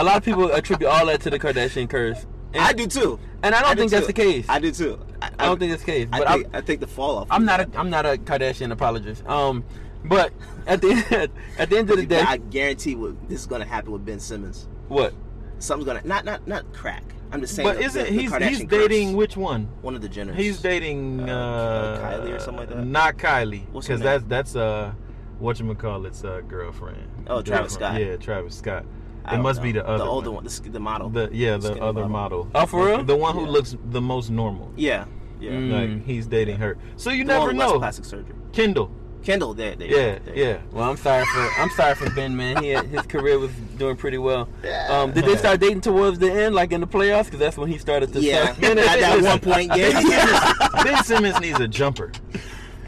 [0.00, 3.18] A lot of people attribute all that to the Kardashian curse, and I do too.
[3.42, 4.12] and I don't I do think that's too.
[4.12, 4.46] the case.
[4.48, 4.98] I do too.
[5.22, 6.08] I, I don't think that's the case.
[6.12, 7.28] I But think, I think the fall off.
[7.30, 9.26] I'm not a I'm not a Kardashian apologist.
[9.26, 9.64] Um,
[10.04, 10.32] but
[10.66, 13.62] at the end, at the end of the day, I guarantee what this is going
[13.62, 14.68] to happen with Ben Simmons.
[14.88, 15.14] what?
[15.58, 17.02] Something's going to not not not crack.
[17.32, 17.66] I'm just saying.
[17.68, 18.68] But isn't the- the he's he's curse.
[18.68, 19.68] dating which one?
[19.82, 20.34] one of the Jenners?
[20.36, 22.84] He's dating Uh, uh, Kylie or something like that?
[22.86, 24.92] Not Kylie, because that's that's uh
[25.38, 27.08] what you call it's uh, girlfriend.
[27.26, 27.96] Oh, Travis Girlfriend.
[27.96, 28.00] Scott.
[28.00, 28.84] Yeah, Travis Scott.
[29.26, 29.62] I It must know.
[29.64, 30.44] be the other the older one.
[30.44, 31.08] one, the, the model.
[31.10, 32.44] The yeah, the Skinny other model.
[32.44, 32.50] model.
[32.54, 33.04] Oh, for real?
[33.04, 33.50] The one who Yeah.
[33.50, 34.72] looks the most normal.
[34.76, 35.04] yeah,
[35.40, 35.50] yeah.
[35.52, 35.72] Mm.
[35.96, 36.76] Like he's dating her.
[36.96, 37.78] So you The one never less know.
[37.78, 38.34] Plastic surgery.
[38.52, 38.90] Kendall.
[39.24, 39.88] Kendall, there, there.
[39.88, 40.36] Yeah, there.
[40.36, 40.58] yeah.
[40.70, 42.62] Well, I'm sorry for I'm sorry for Ben, man.
[42.62, 44.48] He had, his career was doing pretty well.
[44.88, 47.24] Um, did they start dating towards the end, like in the playoffs?
[47.24, 48.20] Because that's when he started to.
[48.20, 48.62] Yeah, suck.
[48.62, 50.52] at that one point, yeah.
[50.84, 52.12] ben Simmons needs a jumper.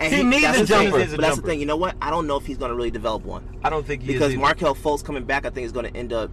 [0.00, 1.00] And He needs that's a the thing, jumper.
[1.00, 1.60] A But that's the thing.
[1.60, 1.96] You know what?
[2.00, 4.28] I don't know if he's going to really develop one I don't think he because
[4.28, 4.40] is either.
[4.42, 5.44] Markelle Fultz coming back.
[5.44, 6.30] I think is going to end up.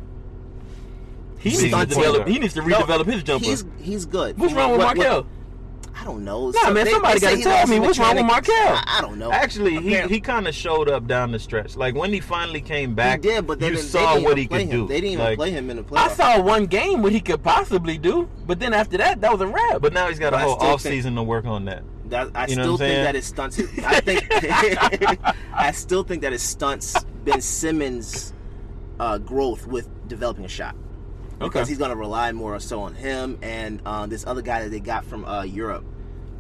[1.40, 2.28] He needs to develop.
[2.28, 3.46] He needs to No, redevelop his jumper.
[3.46, 4.38] He's he's good.
[4.38, 5.26] What's wrong with What- what-
[5.98, 6.50] I don't know.
[6.52, 8.50] Nah, man, somebody say gotta tell me what's wrong with mechanics.
[8.50, 8.76] Markel.
[8.86, 9.32] I, I don't know.
[9.32, 11.78] Actually, he, he kind of showed up down the stretch.
[11.78, 14.24] Like when he finally came He back, did, but they you didn't, saw they didn't
[14.26, 14.80] what even he play could him.
[14.82, 14.88] do.
[14.90, 15.98] They didn't even Like, play him in the playoffs.
[15.98, 19.40] I saw one game what he could possibly do, but then after that, that was
[19.40, 19.82] a wrap.
[19.82, 21.64] But now he's got But a I whole still off think- season to work on
[21.66, 21.84] that.
[22.10, 23.60] That, I You know still think that it stunts.
[23.60, 24.28] I think.
[25.54, 28.34] I still think that it stunts Ben Simmons'
[29.00, 30.76] uh, growth with developing a shot
[31.40, 31.70] because Okay.
[31.70, 34.70] he's going to rely more or so on him and uh, this other guy that
[34.70, 35.84] they got from uh, Europe,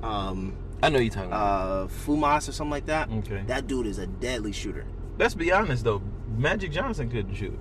[0.03, 1.84] um, I know you're talking about.
[1.84, 3.09] uh, Fumas or something like that.
[3.09, 3.43] Okay.
[3.47, 4.86] That dude is a deadly shooter.
[5.18, 6.01] Let's be honest though,
[6.38, 7.57] Magic Johnson couldn't shoot.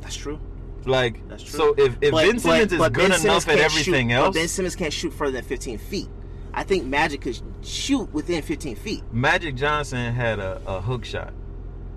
[0.00, 0.38] That's true.
[0.84, 1.58] Like, That's true.
[1.58, 4.08] so if, if But- Ben Simmons but- is but good Ben Simmons enough at everything
[4.08, 6.08] shoot, else, but Ben Simmons can't shoot further than 15 feet.
[6.54, 9.02] I think Magic could shoot within 15 feet.
[9.12, 11.32] Magic Johnson had a, a hook shot.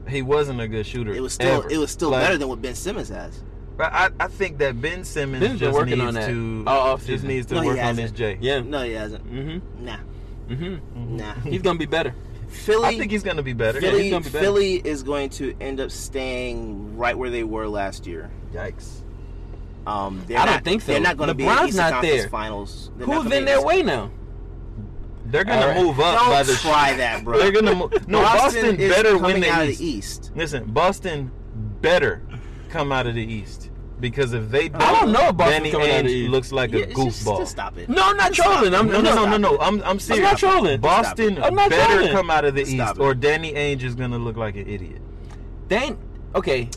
[0.07, 1.11] He wasn't a good shooter.
[1.13, 1.69] It was still ever.
[1.69, 3.43] it was still Like, better than what Ben Simmons has.
[3.75, 6.97] But I, I think that Ben Simmons Ben's just working needs on that to all
[6.97, 7.27] just offseason.
[7.27, 8.17] needs to No, he work on this hasn't.
[8.17, 8.37] J.
[8.39, 8.59] yeah.
[8.61, 9.25] No, he hasn't.
[9.29, 9.85] Mm-hmm.
[9.85, 9.97] Nah,
[10.47, 11.17] Mm-hmm.
[11.17, 11.33] nah.
[11.41, 12.13] He's gonna be better.
[12.47, 13.79] Philly, I think he's gonna be better.
[13.81, 14.45] Yeah, Philly, he's gonna be better.
[14.45, 18.29] Philly is going to end up staying right where they were last year.
[18.53, 19.01] Yikes.
[19.87, 20.91] Um, I don't not, think so.
[20.93, 22.29] They're not going to be in LeBron's the Eastern not there.
[22.29, 22.91] Finals.
[22.97, 24.09] They're Who's in their way now?
[25.35, 25.83] They're gonna All right.
[25.83, 27.37] move up Don't by the try that, bro.
[27.37, 28.07] They're gonna move.
[28.07, 29.79] No, Boston, is better win the out East.
[29.79, 30.31] the East.
[30.33, 31.29] Listen, Boston
[31.81, 32.21] better
[32.69, 33.69] come out of the East
[33.99, 36.29] because if they don't, I don't know if Boston's Danny coming out of the Ainge
[36.29, 37.37] looks like Yeah, a just- just, goofball.
[37.39, 37.89] just stop it.
[37.89, 38.73] No, I'm not Just trolling.
[38.73, 39.55] I'm No, no, no, no, no.
[39.55, 39.67] Stop it.
[39.67, 40.23] I'm I'm serious.
[40.23, 40.79] not trolling.
[40.79, 42.11] Boston I'm not better trolling.
[42.13, 43.03] come out of the Stop East, it.
[43.03, 45.01] or Danny Ainge is gonna look like an idiot.
[45.67, 45.99] They ain't
[46.33, 46.69] okay.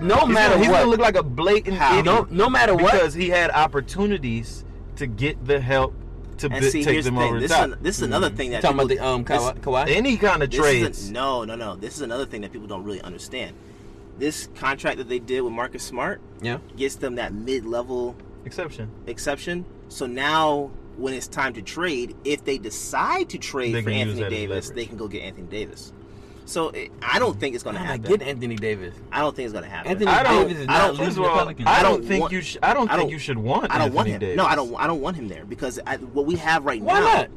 [0.00, 1.90] No He's matter gonna, he's what, gonna look like a blatant How?
[1.98, 2.06] idiot.
[2.06, 4.64] no, no matter what, because he had opportunities
[4.96, 5.94] to get the help
[6.38, 7.28] to And bi- see, take here's the them thing.
[7.28, 9.24] over the This is, an- this is another thing that talking about people, the um
[9.24, 9.60] this- Kawhi.
[9.60, 9.88] Kawhi?
[9.88, 11.08] Any kind of This trades.
[11.08, 11.76] a, no, no, no.
[11.76, 13.54] This is another thing that people don't really understand.
[14.18, 16.58] This contract that they did with Marcus Smart yeah.
[16.76, 18.16] gets them that mid-level
[18.46, 18.90] Exception.
[19.06, 19.64] exception.
[19.88, 24.28] So now, when it's time to trade, if they decide to trade They for Anthony
[24.30, 25.92] Davis, they can go get Anthony Davis.
[26.46, 28.10] So it, I don't think it's going to Man, I happen.
[28.18, 28.94] get Anthony Davis.
[29.12, 29.90] I don't think it's going to happen.
[29.90, 30.46] Anthony I don't.
[30.48, 30.90] Davis is I not don't.
[30.92, 31.68] leaving First the Pelicans.
[31.68, 32.40] I I don't don't think want- you.
[32.40, 33.70] Sh- I don't I think don't- you should want.
[33.72, 34.20] I don't want Anthony him.
[34.20, 34.36] Davis.
[34.36, 34.74] No, I don't.
[34.76, 37.04] I don't want him there because I, what we have right Why now.
[37.14, 37.30] not?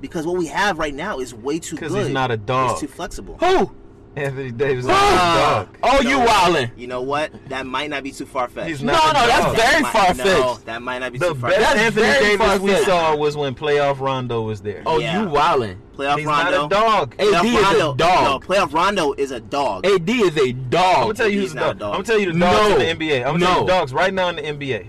[0.00, 1.90] Because what we have right now is way too good.
[1.90, 2.72] 'Cause he's not a dog.
[2.72, 3.36] It's too flexible.
[3.38, 3.70] Who?
[4.16, 5.68] Anthony Davis is dog.
[5.82, 6.26] Oh, you No.
[6.26, 6.70] wildin'.
[6.76, 7.32] You know what?
[7.48, 8.80] That might not be too far fetched.
[8.82, 9.56] No, no, a that's dog.
[9.56, 10.24] very might, far-fetched.
[10.24, 11.98] No, that might not be The too far best That's fetched.
[11.98, 12.86] Anthony Davis we far-fetched.
[12.88, 14.82] saw was when playoff Rondo was there.
[14.86, 15.22] Oh, Yeah.
[15.22, 15.76] you wildin'.
[15.96, 16.50] Playoff he's Rondo.
[16.50, 17.14] not a dog.
[17.18, 17.94] Hey, Playoff AD is a Rondo.
[17.94, 18.24] dog.
[18.24, 19.86] No, playoff Rondo is a dog.
[19.86, 20.84] AD is a dog.
[20.96, 21.78] I'm gonna tell you He's who's not a the dog.
[21.80, 21.88] dog.
[21.88, 22.72] I'm gonna tell you the dogs No.
[22.76, 23.18] in the NBA.
[23.24, 24.86] I'm gonna tell you the dogs right now in the NBA.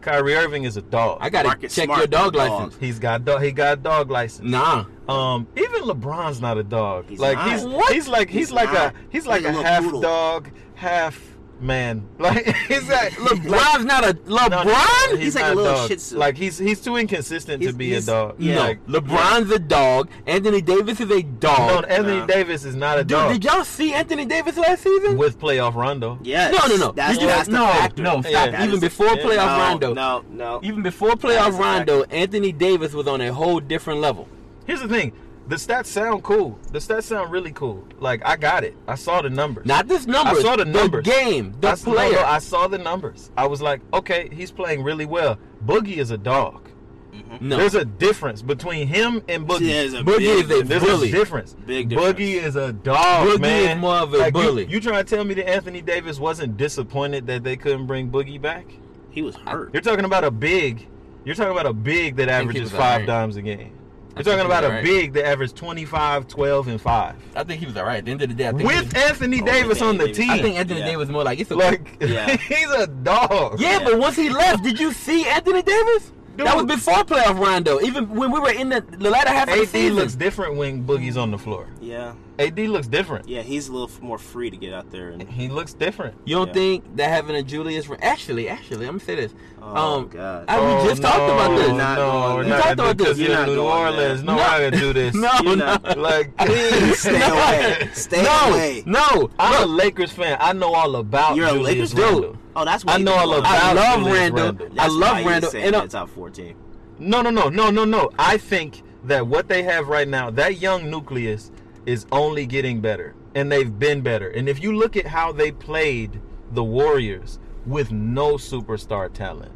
[0.00, 1.18] Kyrie Irving is a dog.
[1.20, 2.60] I gotta Marcus check Smart your dog is a dog.
[2.60, 2.76] license.
[2.80, 3.42] He's got dog.
[3.42, 4.48] He got dog license.
[4.50, 4.84] Nah.
[5.08, 7.06] Um, even LeBron's not a dog.
[7.08, 7.52] He's like not.
[7.52, 7.92] he's What?
[7.92, 8.94] he's like he's, He's like not.
[8.94, 10.00] a he's He's like like a a half poodle.
[10.00, 11.20] dog, half
[11.60, 12.08] man.
[12.18, 15.18] Like he's like LeBron's not a No, no, LeBron.
[15.18, 15.88] He's like a little dog.
[15.88, 16.16] Shih Tzu.
[16.16, 18.36] Like he's he's too inconsistent to be a dog.
[18.38, 18.58] yeah.
[18.58, 20.08] Like, LeBron's a dog.
[20.26, 21.84] Anthony Davis is a no, dog.
[21.88, 22.26] Anthony Nah.
[22.26, 23.32] Davis is not a Dude, dog.
[23.34, 25.16] did y'all see Anthony Davis last season?
[25.18, 26.18] with playoff Rondo.
[26.22, 26.52] Yes.
[26.52, 26.92] No, no, no.
[26.92, 28.02] That's, you- that's the no, factor.
[28.02, 28.50] no, stop.
[28.52, 29.92] That Even before playoff Rondo.
[29.94, 30.60] No, no.
[30.62, 32.02] Even before playoff Rondo.
[32.04, 34.28] Anthony Davis was on a whole different level.
[34.66, 35.12] Here's the thing.
[35.46, 36.58] The stats sound cool.
[36.72, 37.86] The stats sound really cool.
[37.98, 38.74] Like I got it.
[38.88, 39.66] I saw the numbers.
[39.66, 40.30] Not this number.
[40.38, 41.04] I saw the numbers.
[41.04, 42.12] game, the I, s- no, player.
[42.12, 43.30] no, I saw the numbers.
[43.36, 45.38] I was like, okay, he's playing really well.
[45.66, 46.70] Boogie is a dog.
[47.12, 47.48] Mm-hmm.
[47.48, 47.56] no.
[47.58, 49.66] There's a difference between him and Boogie.
[49.68, 51.10] There's a Boogie is a There's bully.
[51.10, 51.54] a difference.
[51.66, 52.18] Big difference.
[52.18, 53.76] Boogie is a dog, Boogie man.
[53.76, 54.64] is more of a Like, bully.
[54.66, 58.40] You, trying to tell me that Anthony Davis wasn't disappointed that they couldn't bring Boogie
[58.40, 58.66] back?
[59.10, 59.74] He was hurt.
[59.74, 60.88] You're talking about a big.
[61.24, 63.06] You're talking about a big that averages five alright.
[63.06, 63.72] dimes a game.
[64.16, 64.84] I You're talking about a alright.
[64.84, 67.16] big that averaged 25, 12, and 5.
[67.34, 67.96] I think he was all right.
[67.98, 70.04] At the end of the day, I think With was- Anthony Oh, Davis on the
[70.06, 70.16] Davis.
[70.18, 70.30] team.
[70.30, 70.86] I think Anthony Yeah.
[70.86, 72.36] Davis more like it's a like, Yeah.
[72.36, 73.60] he's a dog.
[73.60, 76.12] Yeah, but once he left, did you see Anthony Davis?
[76.36, 76.46] Dude.
[76.46, 77.80] That was before playoff Rondo.
[77.80, 79.94] Even when we were in the, the latter half of the AD season.
[79.96, 81.68] looks different when Boogie's on the floor.
[81.80, 82.14] Yeah.
[82.40, 83.28] AD looks different.
[83.28, 85.10] Yeah, he's a little more free to get out there.
[85.10, 86.16] And, He looks different.
[86.24, 86.52] you don't Yeah.
[86.54, 89.34] think that having a Julius actually, actually, I'm gonna say this.
[89.62, 90.44] Oh, um, God.
[90.48, 91.68] I, we Oh, just talked about this.
[91.68, 93.18] Not no, we're not talked about this.
[93.18, 94.02] You're You're in not New going there.
[94.02, 94.22] Orleans.
[94.24, 94.38] No, No.
[94.42, 95.14] we're not gonna do this.
[95.14, 95.64] No, You're no.
[95.84, 97.32] not- Like, Please stay No.
[97.34, 97.88] away.
[97.92, 98.82] Stay no, away.
[98.84, 99.30] no.
[99.38, 100.36] I'm a Lakers fan.
[100.40, 102.36] I know all about You're a Lakers dude.
[102.54, 102.62] Randle.
[102.62, 104.68] Oh, that's why I know didn't all about I love Julius Randle.
[104.78, 105.50] I love Randall.
[105.50, 106.56] saying And, uh, the top 14.
[106.98, 108.10] No, no, no, no, no, no.
[108.18, 111.50] I think that what they have right now, that young nucleus,
[111.86, 114.28] is only getting better, and they've been better.
[114.30, 116.20] And if you look at how they played
[116.52, 119.52] the Warriors with no superstar talent,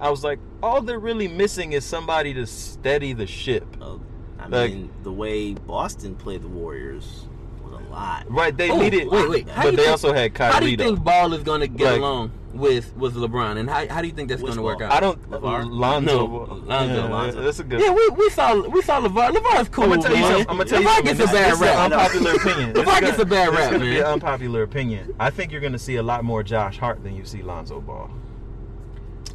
[0.00, 3.64] I was like, all they're really missing is somebody to steady the ship.
[3.80, 4.00] Oh,
[4.38, 7.28] I Like- mean, the way Boston played the Warriors
[7.62, 8.24] was a lot.
[8.30, 8.54] Right?
[8.56, 9.48] They Oh, needed, wait, wait.
[9.48, 10.52] How but they think- also had Kyrie.
[10.52, 10.84] how do you though.
[10.84, 14.12] think Ball is gonna get Like- along with with LeBron, and how, how do you
[14.14, 14.90] think that's gonna work out?
[14.92, 15.20] I don't.
[15.30, 15.70] LeVar?
[15.70, 16.26] Lonzo.
[16.26, 17.42] No, Lonzo, Yeah, Lonzo.
[17.42, 17.80] That's a good.
[17.80, 19.30] Yeah, we, we saw we saw LeVar.
[19.30, 19.84] LeVar's cool.
[19.84, 20.30] I'm gonna tell you man.
[20.32, 20.48] something.
[20.50, 21.16] I'm gonna tell you LeVar something.
[21.16, 21.78] gets a bad this rap.
[21.92, 22.72] unpopular opinion.
[22.72, 25.14] This LeVar is gets gonna- a bad rap, is gonna be an unpopular opinion.
[25.20, 28.10] I think you're gonna see a lot more Josh Hart than you see Lonzo Ball.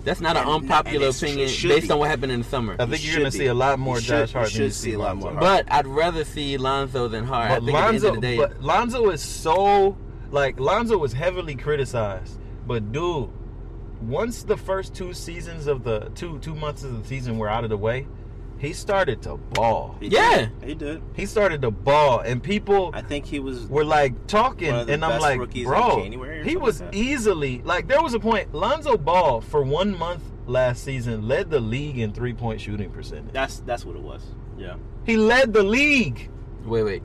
[0.03, 1.91] That's not an unpopular opinion based be.
[1.91, 2.75] on what happened in the summer.
[2.77, 4.67] I think You you're gonna see a lot more You should- Josh Hart than you
[4.67, 5.31] should see see a lot Lonzo.
[5.31, 5.65] more Hart.
[5.65, 7.49] But I'd rather see Lonzo than Hart.
[7.49, 9.97] But Lonzo, at the end of the day, but Lonzo is so
[10.31, 12.37] like Lonzo was heavily criticized.
[12.67, 13.29] But dude,
[14.01, 17.63] once the first two seasons of the two two months of the season were out
[17.63, 18.07] of the way,
[18.57, 19.97] he started to ball.
[19.99, 20.37] He Yeah.
[20.37, 20.51] did.
[20.63, 21.01] He did.
[21.15, 23.67] He started to ball, and people I think he was.
[23.67, 26.03] were like talking, One of the and I'm like, bro,
[26.43, 28.53] he was like easily like there was a point.
[28.53, 33.33] Lonzo Ball for one month last season led the league in three point shooting percentage.
[33.33, 34.23] That's that's what it was.
[34.57, 34.75] Yeah.
[35.05, 36.29] He led the league.
[36.65, 37.03] wait, wait.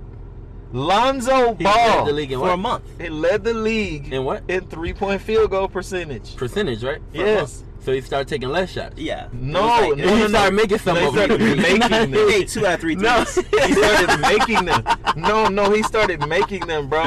[0.72, 2.52] Lonzo He Ball led the league in For what?
[2.54, 2.84] a month.
[3.00, 4.42] He led the league In what?
[4.48, 6.36] in three point field goal percentage.
[6.36, 7.00] Percentage, right?
[7.14, 7.64] For a Yes.
[7.83, 8.99] So he started taking less shots.
[8.99, 9.28] Yeah.
[9.33, 9.61] No,
[9.93, 11.24] It was like- no, he started making some They of them.
[11.31, 12.12] started making them.
[12.12, 13.24] Hey, two out of three No.
[13.24, 13.47] threes.
[13.66, 14.85] He started making them.
[15.16, 17.05] No, no, he started making them, bro.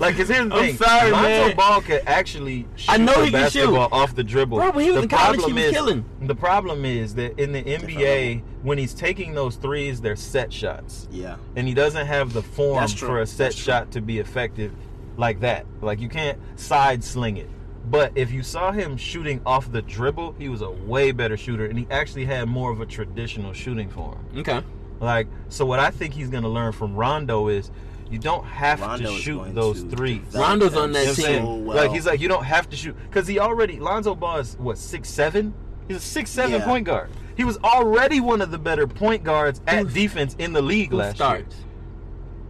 [0.00, 0.76] Like, cause here's the I'm thing.
[0.76, 1.56] sorry, Lonzo man.
[1.56, 3.74] Ball could actually shoot I know the he can shoot.
[3.76, 4.56] off the dribble.
[4.58, 6.04] Bro, when he was the in college, he was is, killing.
[6.22, 11.06] The problem is that in the NBA, when he's taking those threes, they're set shots,
[11.10, 11.36] Yeah.
[11.56, 14.72] and he doesn't have the form for a set shot to be effective
[15.18, 15.66] like that.
[15.82, 17.48] Like you can't side sling it.
[17.90, 21.66] But if you saw him shooting off the dribble, he was a way better shooter,
[21.66, 24.24] and he actually had more of a traditional shooting form.
[24.36, 24.62] Okay.
[25.00, 27.70] Like, so what I think he's gonna learn from Rondo is
[28.10, 30.22] you don't have Rondo to shoot those to threes.
[30.34, 31.44] Rondo's on that You know what I'm team.
[31.44, 31.76] so well.
[31.76, 34.78] Like he's like you don't have to shoot because he already Lonzo Ball is what
[34.78, 35.52] six seven.
[35.88, 36.64] He's a six seven Yeah.
[36.64, 37.10] point guard.
[37.36, 40.90] He was already one of the better point guards at Who's- defense in the league
[40.90, 41.56] Who last starts?
[41.56, 41.64] year.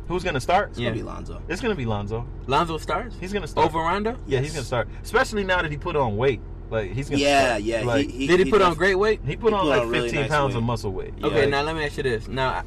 [0.09, 0.71] Who's gonna start?
[0.71, 1.43] It's gonna be Lonzo.
[1.49, 2.27] It's gonna be Lonzo.
[2.47, 3.17] Lonzo starts?
[3.19, 4.19] He's gonna start Over Rondo?
[4.27, 4.89] Yeah, he's gonna start.
[5.03, 6.41] Especially now that he put on weight.
[6.71, 7.23] Like he's gonna.
[7.23, 7.63] Yeah, start.
[7.63, 7.83] yeah.
[7.85, 9.21] Like, he, he, Did he, put on great weight?
[9.25, 10.59] he put he on put like on really 15 nice pounds weight.
[10.59, 11.15] of muscle weight.
[11.23, 12.29] Okay, Like, now let me ask you this.
[12.29, 12.63] Now, I,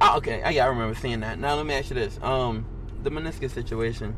[0.00, 1.38] oh, okay, I, yeah, I remember seeing that.
[1.38, 2.18] Now let me ask you this.
[2.22, 2.66] Um,
[3.02, 4.16] the meniscus situation.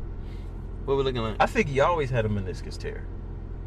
[0.85, 1.35] What we looking like?
[1.39, 3.05] I think he always had a meniscus tear.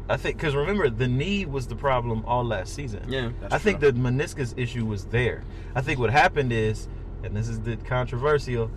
[0.09, 3.05] I think because remember the knee was the problem all last season.
[3.07, 3.29] Yeah.
[3.39, 3.91] That's I think true.
[3.91, 5.43] the meniscus issue was there.
[5.75, 6.87] I think what happened is,
[7.23, 8.71] and this is the controversial.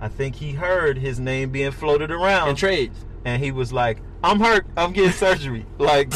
[0.00, 3.04] I think he heard his name being floated around, And trades.
[3.24, 4.66] and he was like, "I'm hurt.
[4.76, 6.12] I'm getting surgery." like,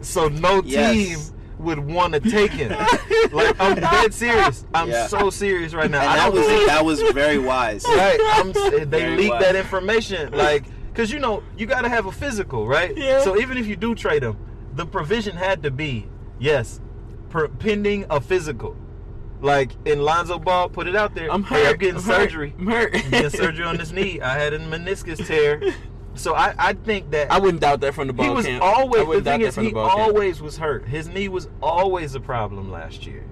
[0.00, 0.92] so no Yes.
[0.92, 1.18] team
[1.58, 2.70] would want to take him.
[3.32, 4.64] like, I'm dead serious.
[4.74, 5.06] I'm Yeah.
[5.06, 6.00] so serious right now.
[6.02, 7.82] And I that was think that was very wise.
[7.88, 8.18] right.
[8.34, 8.52] I'm,
[8.90, 10.64] they leaked that information, like,
[10.94, 12.94] cause you know you got to have a physical, right?
[12.96, 13.22] Yeah.
[13.22, 14.36] So even if you do trade him,
[14.74, 16.06] the provision had to be
[16.38, 16.80] yes,
[17.30, 18.76] per, pending a physical.
[19.40, 21.30] Like in Lonzo Ball, put it out there.
[21.30, 21.70] I'm Hey, hurt.
[21.72, 22.20] I'm getting I'm hurt.
[22.30, 22.54] surgery.
[22.58, 22.94] I'm hurt.
[22.94, 24.20] I'm getting surgery on this knee.
[24.20, 25.60] I had a meniscus tear.
[26.18, 28.64] So I, I think that I wouldn't doubt that from the ball he was camp.
[28.64, 30.00] I always the thing that is from he the ball camp.
[30.00, 30.88] always was hurt.
[30.88, 33.22] His knee was always a problem last year.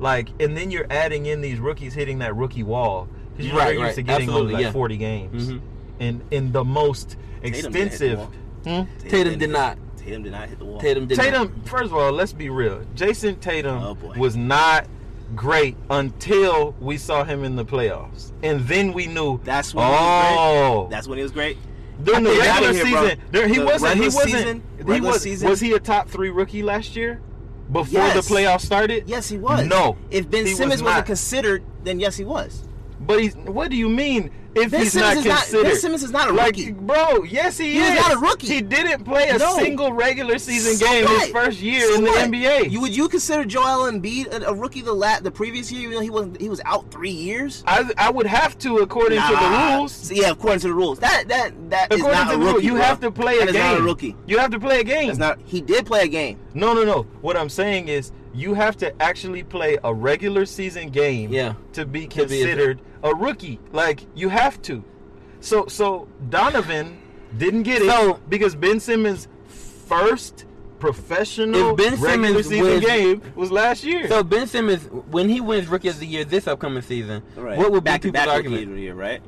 [0.00, 3.58] Like, and then you're adding in these rookies hitting that rookie wall because you know
[3.58, 3.94] Right, they're used right.
[3.94, 4.72] to getting Absolutely, only like yeah.
[4.72, 5.60] 40 games, Mhm.
[6.00, 8.18] and in the most Tatum didn't hit the extensive.
[8.18, 8.32] wall.
[8.64, 9.08] Hmm?
[9.08, 9.78] Tatum did not.
[9.98, 10.80] Tatum did not hit the wall.
[10.80, 11.24] Tatum did not.
[11.24, 12.80] Tatum, first of all, let's be real.
[12.96, 14.86] Jayson Tatum Oh, was not
[15.34, 19.40] great until we saw him in the playoffs, and then we knew.
[19.44, 20.00] That's when he was
[20.38, 20.90] oh, great.
[20.90, 21.58] That's when he was great.
[22.02, 23.20] during the regular here, season.
[23.30, 23.94] There, he The wasn't.
[23.94, 24.24] He wasn't.
[24.30, 25.22] season- he regular was.
[25.22, 27.20] season- Was he a top three rookie last year?
[27.72, 28.28] Before Yes.
[28.28, 29.04] the playoffs started?
[29.06, 29.66] Yes, he was.
[29.66, 29.96] No.
[30.10, 31.06] If Ben Simmons was not not.
[31.06, 32.64] considered, then yes, he was.
[33.06, 33.34] But he's.
[33.36, 34.30] What do you mean?
[34.56, 36.70] If Ben he's Simmons not is not- considered, Ben Simmons is not a like, rookie.
[36.70, 37.24] bro.
[37.24, 37.88] Yes, he, He is.
[37.90, 38.46] is not a rookie.
[38.46, 39.56] He didn't play a No.
[39.58, 42.30] single regular season So game his first year So in the what?
[42.30, 42.70] NBA.
[42.70, 45.82] You would you consider Joel Embiid a, a rookie the la- the previous year?
[45.82, 47.64] Even though he wasn't, he was out three years.
[47.66, 49.90] I, I would have to according to the rules.
[49.92, 51.00] So, yeah, according to the rules.
[51.00, 52.52] That that that is According not to a rookie.
[52.52, 52.82] rules, you bro.
[52.82, 53.62] have to play That a is game.
[53.72, 54.16] not a rookie.
[54.28, 55.08] You have to play a game.
[55.08, 55.40] That's not.
[55.44, 56.38] He did play a game.
[56.54, 57.02] No, no, no.
[57.22, 61.54] What I'm saying is you have to actually play a regular season game Yeah.
[61.74, 63.60] to be To be a- considered a, rookie.
[63.72, 64.82] Like you have to.
[65.40, 66.98] So so Donovan
[67.38, 70.46] didn't get So- it because Ben Simmons' first
[70.80, 74.06] professional If Ben regular Simmons season wins- game was last year.
[74.08, 77.56] So Ben Simmons, when he wins Rookie of the Year this upcoming season, Right.
[77.56, 78.60] what would back be to people's back argument?
[78.60, 79.20] rookie of the year, right?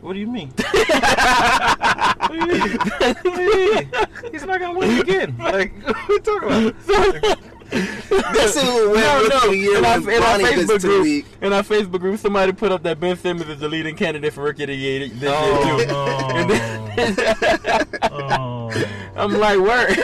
[0.00, 0.48] what do you mean?
[0.56, 2.60] what do you mean?
[2.72, 3.90] What do you mean?
[4.32, 5.36] He's not gonna win again.
[5.38, 7.38] Like what are you talking about?
[7.72, 9.40] This is what win No, rookie no.
[9.50, 11.26] the year In our, when in our Facebook to group, league.
[11.40, 14.42] in our Facebook group, somebody put up that Ben Simmons is the leading candidate for
[14.42, 15.94] Rookie of the Year this Oh, year too.
[17.02, 18.70] And then- Oh.
[19.16, 19.98] I'm like, word.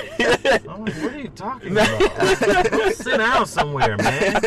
[0.69, 2.71] I'm like, what are you talking about?
[2.71, 4.41] go sit down somewhere, man.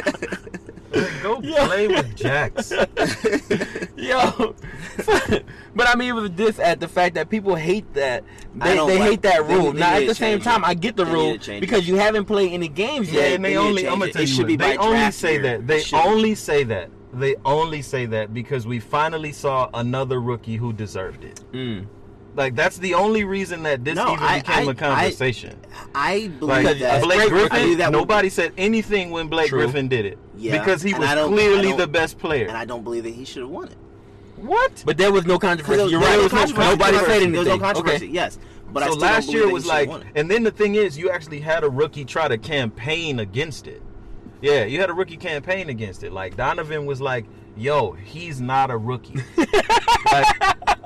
[0.93, 1.67] Like, go Yeah.
[1.67, 2.71] play with Jax.
[3.97, 4.55] Yo,
[5.75, 8.23] but I mean, it was a diss at the fact that people hate that
[8.55, 9.71] they, they like- hate that they- rule.
[9.73, 10.67] they now, at the same change time, it.
[10.67, 11.85] I get the They rule because it.
[11.85, 13.33] you haven't played any games Yeah, yet.
[13.35, 15.11] and they they only, change I'm gonna tell It you should what, be they only
[15.11, 15.41] say year.
[15.43, 15.67] that.
[15.67, 16.09] They It should be.
[16.09, 16.89] only say that.
[17.13, 21.41] They only say that because we finally saw another rookie who deserved it.
[21.51, 21.87] Mm.
[22.35, 25.59] Like that's the only reason that this No, even I- became I- a conversation.
[25.93, 27.03] I believe Like that.
[27.03, 29.59] Blake I Griffin, believe that would- nobody said anything when Blake True.
[29.63, 32.47] Griffin did it Yeah, because he and was I don't- I clearly the best player.
[32.47, 33.77] and I don't believe that he should have won it.
[34.37, 34.83] what?
[34.85, 35.77] But there was no controversy.
[35.77, 36.33] Because You're there right.
[36.33, 37.31] was no Nobody said anything.
[37.31, 38.05] There was no controversy.
[38.05, 38.13] Okay.
[38.13, 38.39] Yes,
[38.73, 40.75] but I so still last year was he should have like, and then the thing
[40.75, 43.81] is, you actually had a rookie try to campaign against it.
[44.41, 46.11] Yeah, you had a rookie campaign against it.
[46.11, 47.25] Like Donovan was like,
[47.55, 49.19] "Yo, he's not a rookie."
[50.11, 50.25] like,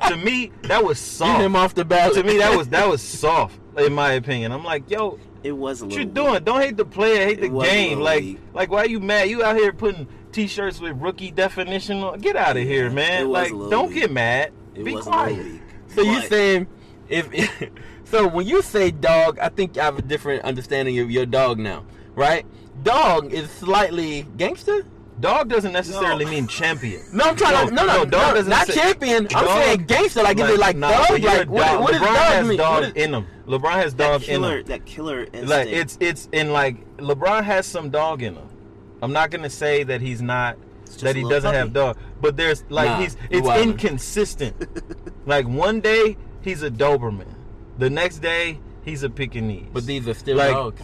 [0.09, 1.29] to me, that was soft.
[1.29, 1.41] Get soft.
[1.45, 2.15] him off the ballot.
[2.15, 4.51] to me, that was that was soft, in my opinion.
[4.51, 5.99] I'm like, "Yo, It was a what little.
[6.01, 6.13] you weak.
[6.15, 6.43] doing?
[6.43, 7.99] Don't hate the player, hate It the was game.
[7.99, 8.39] Like, weak.
[8.53, 9.29] like why you mad?
[9.29, 12.19] You out here putting t-shirts with rookie definition on?
[12.19, 13.29] Get out of here, it man.
[13.29, 13.95] was Like, a don't weak.
[13.99, 14.51] get mad.
[14.73, 15.37] It Be was a little quiet.
[15.45, 15.61] weak.
[15.89, 16.67] So you saying
[17.09, 17.69] if
[18.05, 21.59] so when you say dog, I think I have a different understanding of your dog
[21.59, 21.85] now,
[22.15, 22.45] right?
[22.83, 24.85] Dog is slightly gangster.
[25.21, 26.31] Dog doesn't necessarily No.
[26.31, 27.01] mean champion.
[27.13, 29.27] No, I'm trying to no no, no, no, dog doesn't not say- champion.
[29.33, 30.23] I'm Dog- saying gangster.
[30.23, 31.21] Like, is it like nah, thug?
[31.21, 31.81] but Like what, dog.
[31.83, 32.57] what does LeBron dog has mean?
[32.57, 33.25] dog What is- in him.
[33.47, 34.63] LeBron has that dog in him.
[34.65, 35.49] that killer instinct.
[35.49, 38.49] Like it's it's in like LeBron has some dog in him.
[39.01, 40.57] I'm not gonna say that he's not
[41.01, 41.73] that he doesn't have puppy.
[41.73, 43.63] dog, but there's like Nah, he's it's wildin'.
[43.63, 44.55] inconsistent.
[45.27, 47.27] like one day he's a Doberman,
[47.77, 49.67] the next day he's a Pekingese.
[49.73, 50.81] But these are still Like- dogs.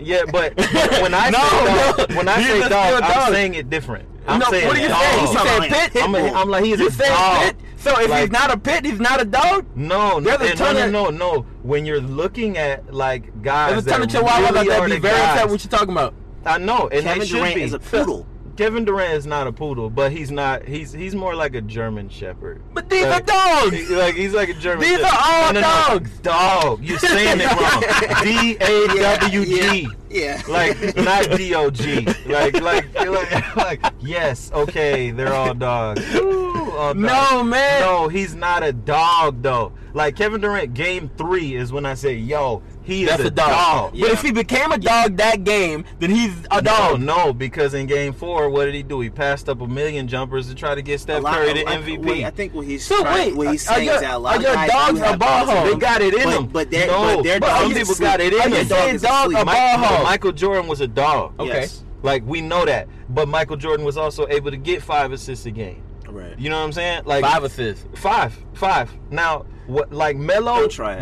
[0.00, 0.56] yeah, but
[1.02, 4.08] when I No, say dog, when I say are dog, I'm saying it different.
[4.26, 5.00] I'm no, saying what are you dog.
[5.00, 5.26] saying?
[5.26, 5.46] You Dog.
[5.70, 6.02] said pit?
[6.04, 7.40] I'm, a, I'm like he's you a dog.
[7.42, 7.56] pit?
[7.78, 9.64] So if he's not a pit, he's not a dog.
[9.76, 11.42] No, no, There's a eh, no, ton no, of- no, no.
[11.62, 14.80] When you're looking at like guys There's a ton that of chihuahuas really out there
[14.82, 16.14] are be very upset what you're talking about.
[16.44, 17.62] I know, and Kevin they should Durant be.
[17.62, 18.26] is a poodle.
[18.58, 20.64] Kevin Durant is not a poodle, but he's not.
[20.66, 22.60] He's he's more like a German Shepherd.
[22.74, 23.88] But these Like- are dogs.
[23.88, 24.80] He- Like he's like a German.
[24.80, 25.06] These Shepherd.
[25.06, 25.84] are all No, no, no.
[25.98, 26.10] dogs.
[26.18, 26.82] Dog.
[26.84, 28.22] You're saying it wrong.
[28.24, 28.88] D A
[29.28, 29.88] W G.
[30.10, 30.42] Yeah.
[30.48, 32.04] Like not D O G.
[32.26, 34.50] Like like like like yes.
[34.52, 36.02] Okay, they're all dogs.
[36.16, 36.98] Ooh, all dogs.
[36.98, 37.80] No, man.
[37.82, 39.72] No, he's not a dog though.
[39.94, 43.30] Like Kevin Durant, game three is when I say, yo, he is That's a, a
[43.30, 43.92] dog.
[43.92, 44.00] dog.
[44.00, 47.00] But if he became a dog that game, then he's a No, dog.
[47.00, 49.00] no, because in game four, what did he do?
[49.00, 51.64] He passed up a million jumpers to try to get A Steph lot- Curry to
[51.64, 51.98] lot- MVP.
[52.04, 54.14] wait, I think what he's So trying, wait, what he's are saying your- is that
[54.14, 55.66] a lot are of your guys dogs a ball hog?
[55.68, 56.46] they got it in but, them.
[56.46, 58.08] But they're, no, but their but dog some people asleep.
[58.08, 58.58] got it in Are them.
[58.58, 60.02] you saying dog a ball hog?
[60.04, 61.34] Michael Jordan was a dog.
[61.38, 61.68] Okay.
[62.02, 65.50] Like we know that, but Michael Jordan was also able to get five assists a
[65.50, 65.82] game.
[66.10, 66.38] Right.
[66.38, 67.02] You know what I'm saying?
[67.04, 67.84] Like Five assists.
[68.00, 68.90] five, five.
[69.10, 69.92] Now, what?
[69.92, 70.60] Like Melo?
[70.60, 71.00] Don't try it.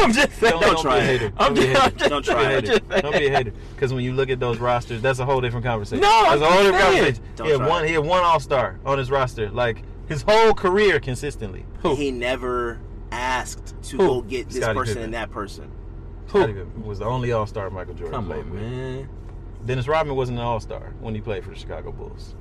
[0.00, 0.52] I'm just saying.
[0.52, 1.20] Don't, Don't don't try be a it.
[1.20, 1.32] hater.
[1.38, 2.04] I'm Don't be a just- hater.
[2.04, 2.62] I'm Don't try it.
[2.64, 3.00] be a hater.
[3.02, 3.52] Don't be a hater.
[3.74, 6.02] Because when you look at those rosters, that's a whole different conversation.
[6.02, 6.96] No, that's a I'm whole different saying.
[7.04, 7.24] conversation.
[7.36, 7.84] Don't he had one.
[7.84, 7.88] it.
[7.88, 11.64] He had one All Star on his roster, like his whole career consistently.
[11.82, 11.96] Who?
[11.96, 12.78] He never
[13.10, 14.06] asked to Who?
[14.06, 15.04] go get this Scottie person Pippen.
[15.04, 15.70] and that person.
[16.28, 18.60] Scottie Pippen was the only All Star Michael Jordan Come played on, with.
[18.62, 19.08] man.
[19.64, 22.34] Dennis Rodman wasn't an All Star when he played for the Chicago Bulls.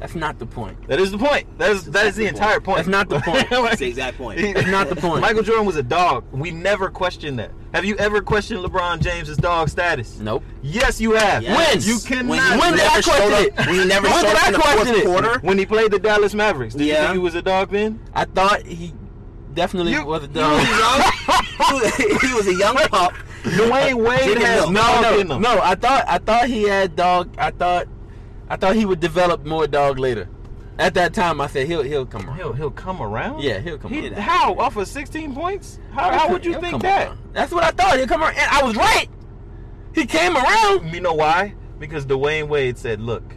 [0.00, 0.86] That's not the point.
[0.86, 1.58] That is the point.
[1.58, 2.76] That is that is the That's the entire point.
[2.76, 3.46] That's not the point.
[3.50, 4.40] That's the exact point.
[4.54, 5.20] That's not the point.
[5.22, 6.24] Michael Jordan was a dog.
[6.30, 7.50] We never questioned that.
[7.74, 10.18] Have you ever questioned LeBron James's dog status?
[10.20, 10.44] Nope.
[10.62, 11.42] Yes, you have.
[11.42, 11.84] Yes.
[11.86, 12.52] You When cannot.
[12.54, 13.66] he When did I never showed question up- it?
[13.66, 15.04] When never When showed did up I in the question fourth it?
[15.06, 15.38] quarter.
[15.40, 18.00] when he played the Dallas Mavericks, did you think he was a dog then?
[18.14, 18.94] I thought he
[19.54, 20.52] definitely You- was a He dog.
[20.58, 20.68] was
[21.98, 22.20] young.
[22.20, 23.12] he, was, a young pup.
[23.42, 24.72] Dwyane Wade has milk.
[24.72, 25.42] No, dog no, in him.
[25.42, 25.60] no.
[25.60, 27.34] I thought I thought he had dog.
[27.38, 27.86] I thought
[28.50, 30.28] I thought he would develop more dog later.
[30.78, 32.36] At that time, I said he'll he'll come around.
[32.36, 33.42] He'll he'll come around.
[33.42, 34.14] Yeah, he'll come He, around.
[34.22, 35.78] how off of 16 points?
[35.92, 37.08] How, how would you think that?
[37.08, 37.18] around.
[37.32, 37.96] That's what I thought.
[37.98, 39.08] He'll come around, and I was right.
[39.94, 40.94] He came around.
[40.94, 41.54] You know why?
[41.80, 43.34] Because Dwyane Wade said, "Look,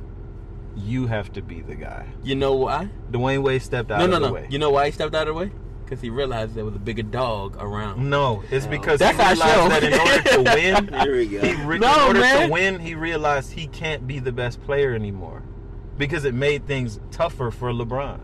[0.76, 2.90] you have to be the guy." You know why?
[3.10, 4.34] Dwyane Wade stepped out No, no, of the no.
[4.34, 4.48] way.
[4.52, 5.52] You know why he stepped out of the way?
[5.92, 8.10] Because he realized there was a bigger dog around.
[8.10, 9.68] No, it's because That's he realized show.
[9.68, 11.42] that in order to win, Here we go.
[11.42, 12.48] he re- No, in order man.
[12.48, 15.44] to win, he realized he can't be the best player anymore
[15.98, 18.22] because it made things tougher for LeBron.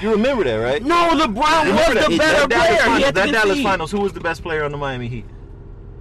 [0.00, 0.82] You remember that, right?
[0.82, 2.72] No, LeBron Remember was the that, better that Dallas, player.
[2.72, 3.90] He finals, had that Dallas finals.
[3.92, 5.26] Who was the best player on the Miami Heat?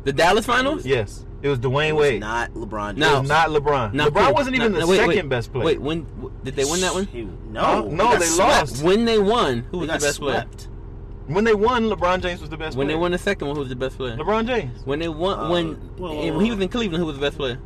[0.05, 0.87] The Dallas finals.
[0.87, 2.19] Yes, it was Dwyane It was Wade.
[2.21, 2.91] not LeBron.
[2.91, 3.19] it No.
[3.21, 3.93] was not LeBron.
[3.93, 4.33] Now, LeBron cool.
[4.33, 5.29] wasn't even Now- the wait, second wait.
[5.29, 5.65] best player.
[5.65, 7.05] Wait, when w- did they win that one?
[7.07, 7.81] He, Huh?
[7.81, 8.83] no, No, they lost.
[8.83, 10.45] When they won, who They was the got best player?
[11.27, 12.79] When they won, LeBron James was the best player.
[12.79, 14.17] When they won the second one, who was the best player?
[14.17, 14.81] LeBron James.
[14.85, 17.21] When they won, Uh, when well, and when he was in Cleveland, who was the
[17.21, 17.57] best player?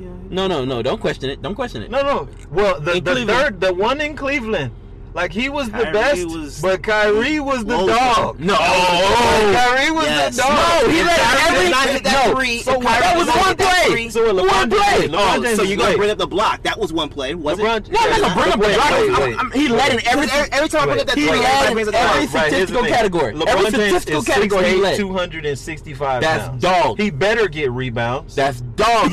[0.00, 0.08] Yeah.
[0.30, 0.82] No, no, no.
[0.82, 1.40] Don't question it.
[1.42, 1.90] Don't question it.
[1.90, 2.28] No, no.
[2.50, 3.30] Well, the, In the Cleveland.
[3.38, 4.72] third, the one in Cleveland,
[5.14, 8.40] like he was the best, was- but Kyrie was the Well, dog.
[8.40, 8.54] No.
[8.56, 10.36] Kyrie was Yes.
[10.36, 10.82] the dog.
[10.82, 12.34] No, he If let Kyrie every not hit that no.
[12.34, 12.82] three, So if?
[12.86, 13.84] Kyrie that was one play.
[13.90, 14.78] three- So what one play.
[15.00, 16.62] James- oh, LeBron Oh, James so you're gonna bring up the block?
[16.62, 17.92] That was one play, was LeBron, it?
[17.92, 18.90] No, I'm not gonna bring up the block.
[18.90, 19.36] wait, I'm- wait.
[19.38, 20.24] I'm- he led in every.
[20.34, 22.26] Every, every time I bring up that He three, led everybody in brings up every
[22.26, 22.34] block.
[22.34, 23.34] Right, here's the statistical category.
[23.46, 24.96] Every statistical category he 6'8", led.
[24.96, 26.62] 265 That's pounds.
[26.62, 26.98] dog.
[27.00, 28.34] He better get rebounds.
[28.34, 29.12] That's dog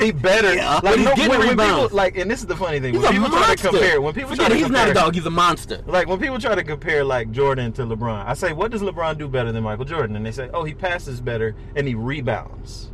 [0.00, 0.54] he better.
[0.54, 1.82] Like, he's no, getting when, when rebounds.
[1.84, 2.94] people like, and this is the funny thing.
[2.94, 5.14] He's when people try to compare, when people try it, to he's not a dog.
[5.14, 5.82] He's a monster.
[5.86, 9.18] Like when people try to compare like Jordan to LeBron, I say, what does LeBron
[9.18, 10.16] do better than Michael Jordan?
[10.16, 12.90] And they say, oh, he passes better and he rebounds.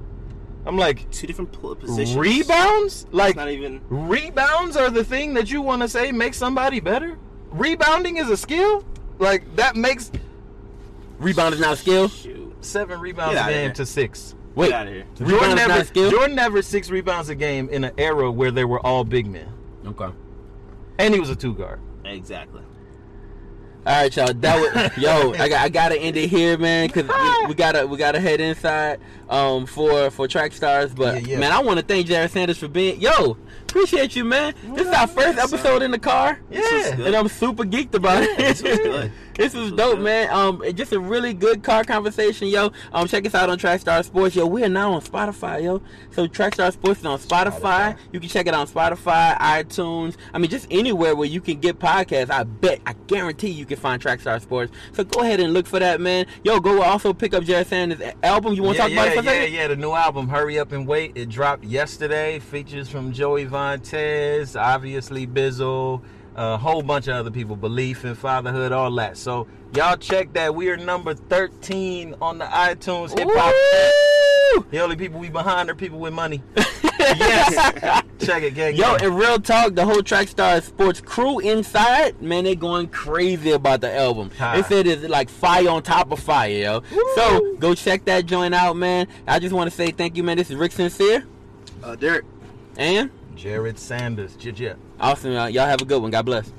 [0.66, 2.16] I'm like, Two different positions.
[2.16, 3.06] rebounds?
[3.12, 3.80] Like It's not even.
[3.88, 7.18] rebounds are the thing that you want to say makes somebody better?
[7.50, 8.84] Rebounding is a skill?
[9.18, 10.10] Like that makes
[11.18, 12.08] Rebound is not a skill.
[12.08, 12.64] Shoot.
[12.64, 14.34] seven rebounds a game to six.
[14.54, 15.06] Wait, Get out of here.
[15.14, 15.84] Jordan never.
[16.10, 19.48] Jordan never six rebounds a game in an era where they were all big men.
[19.86, 20.08] Okay.
[20.98, 21.78] And he was a two guard.
[22.10, 22.62] Exactly.
[23.86, 24.34] All right, y'all.
[24.34, 25.32] That was yo.
[25.32, 28.38] I got I gotta end it here, man, because we, we gotta we gotta head
[28.40, 29.00] inside
[29.30, 30.92] um for for track stars.
[30.92, 31.38] But Yeah, yeah.
[31.38, 33.38] man, I want to thank Jared Sanders for being yo.
[33.62, 34.52] Appreciate you, man.
[34.74, 36.40] This is our first episode in the car.
[36.50, 36.60] Yeah.
[37.00, 39.12] And I'm super geeked about it.
[39.40, 39.78] This was good.
[39.78, 40.30] This was was dope, man.
[40.30, 42.72] Um, just a really good car conversation, yo.
[42.92, 44.46] Um, check us out on Trackstar Sports, yo.
[44.46, 45.82] We are now on Spotify, yo.
[46.10, 47.96] So Trackstar Sports is on Spotify.
[48.12, 50.16] You can check it out on Spotify, iTunes.
[50.34, 52.30] I mean, just anywhere where you can get podcasts.
[52.30, 54.72] I bet, I guarantee you can find Trackstar Sports.
[54.92, 56.26] So go ahead and look for that, man.
[56.44, 58.54] Yo, go also pick up Jared Sanders' album.
[58.54, 59.54] You want to yeah, talk about it for yeah, second?
[59.54, 59.66] yeah.
[59.68, 62.38] The new album, Hurry Up and Wait, it dropped yesterday.
[62.38, 66.02] Features from Joey Vontez, obviously Bizzle,
[66.40, 69.18] a whole bunch of other people, Belief in Fatherhood, all that.
[69.18, 70.54] So y'all check that.
[70.54, 73.54] We are number 13 on the iTunes hip hop.
[74.70, 76.42] The only people we behind are people with money.
[76.56, 78.02] yes.
[78.20, 78.74] check it, gang.
[78.74, 79.08] Yo, gang.
[79.08, 83.82] in real talk, the whole track Trackstar Sports crew inside, man, they going crazy about
[83.82, 84.30] the album.
[84.38, 84.56] Hi.
[84.56, 86.82] They said it's like fire on top of fire, yo.
[87.16, 89.08] So go check that joint out, man.
[89.26, 90.38] I just want to say thank you, man.
[90.38, 91.26] This is Rick Sincere
[91.82, 92.24] Uh, Derek.
[92.78, 93.10] and
[93.40, 94.36] Jared Sanders.
[94.36, 95.32] J- J- Awesome.
[95.32, 95.48] y'all.
[95.48, 96.10] Y'all have a good one.
[96.10, 96.52] God bless.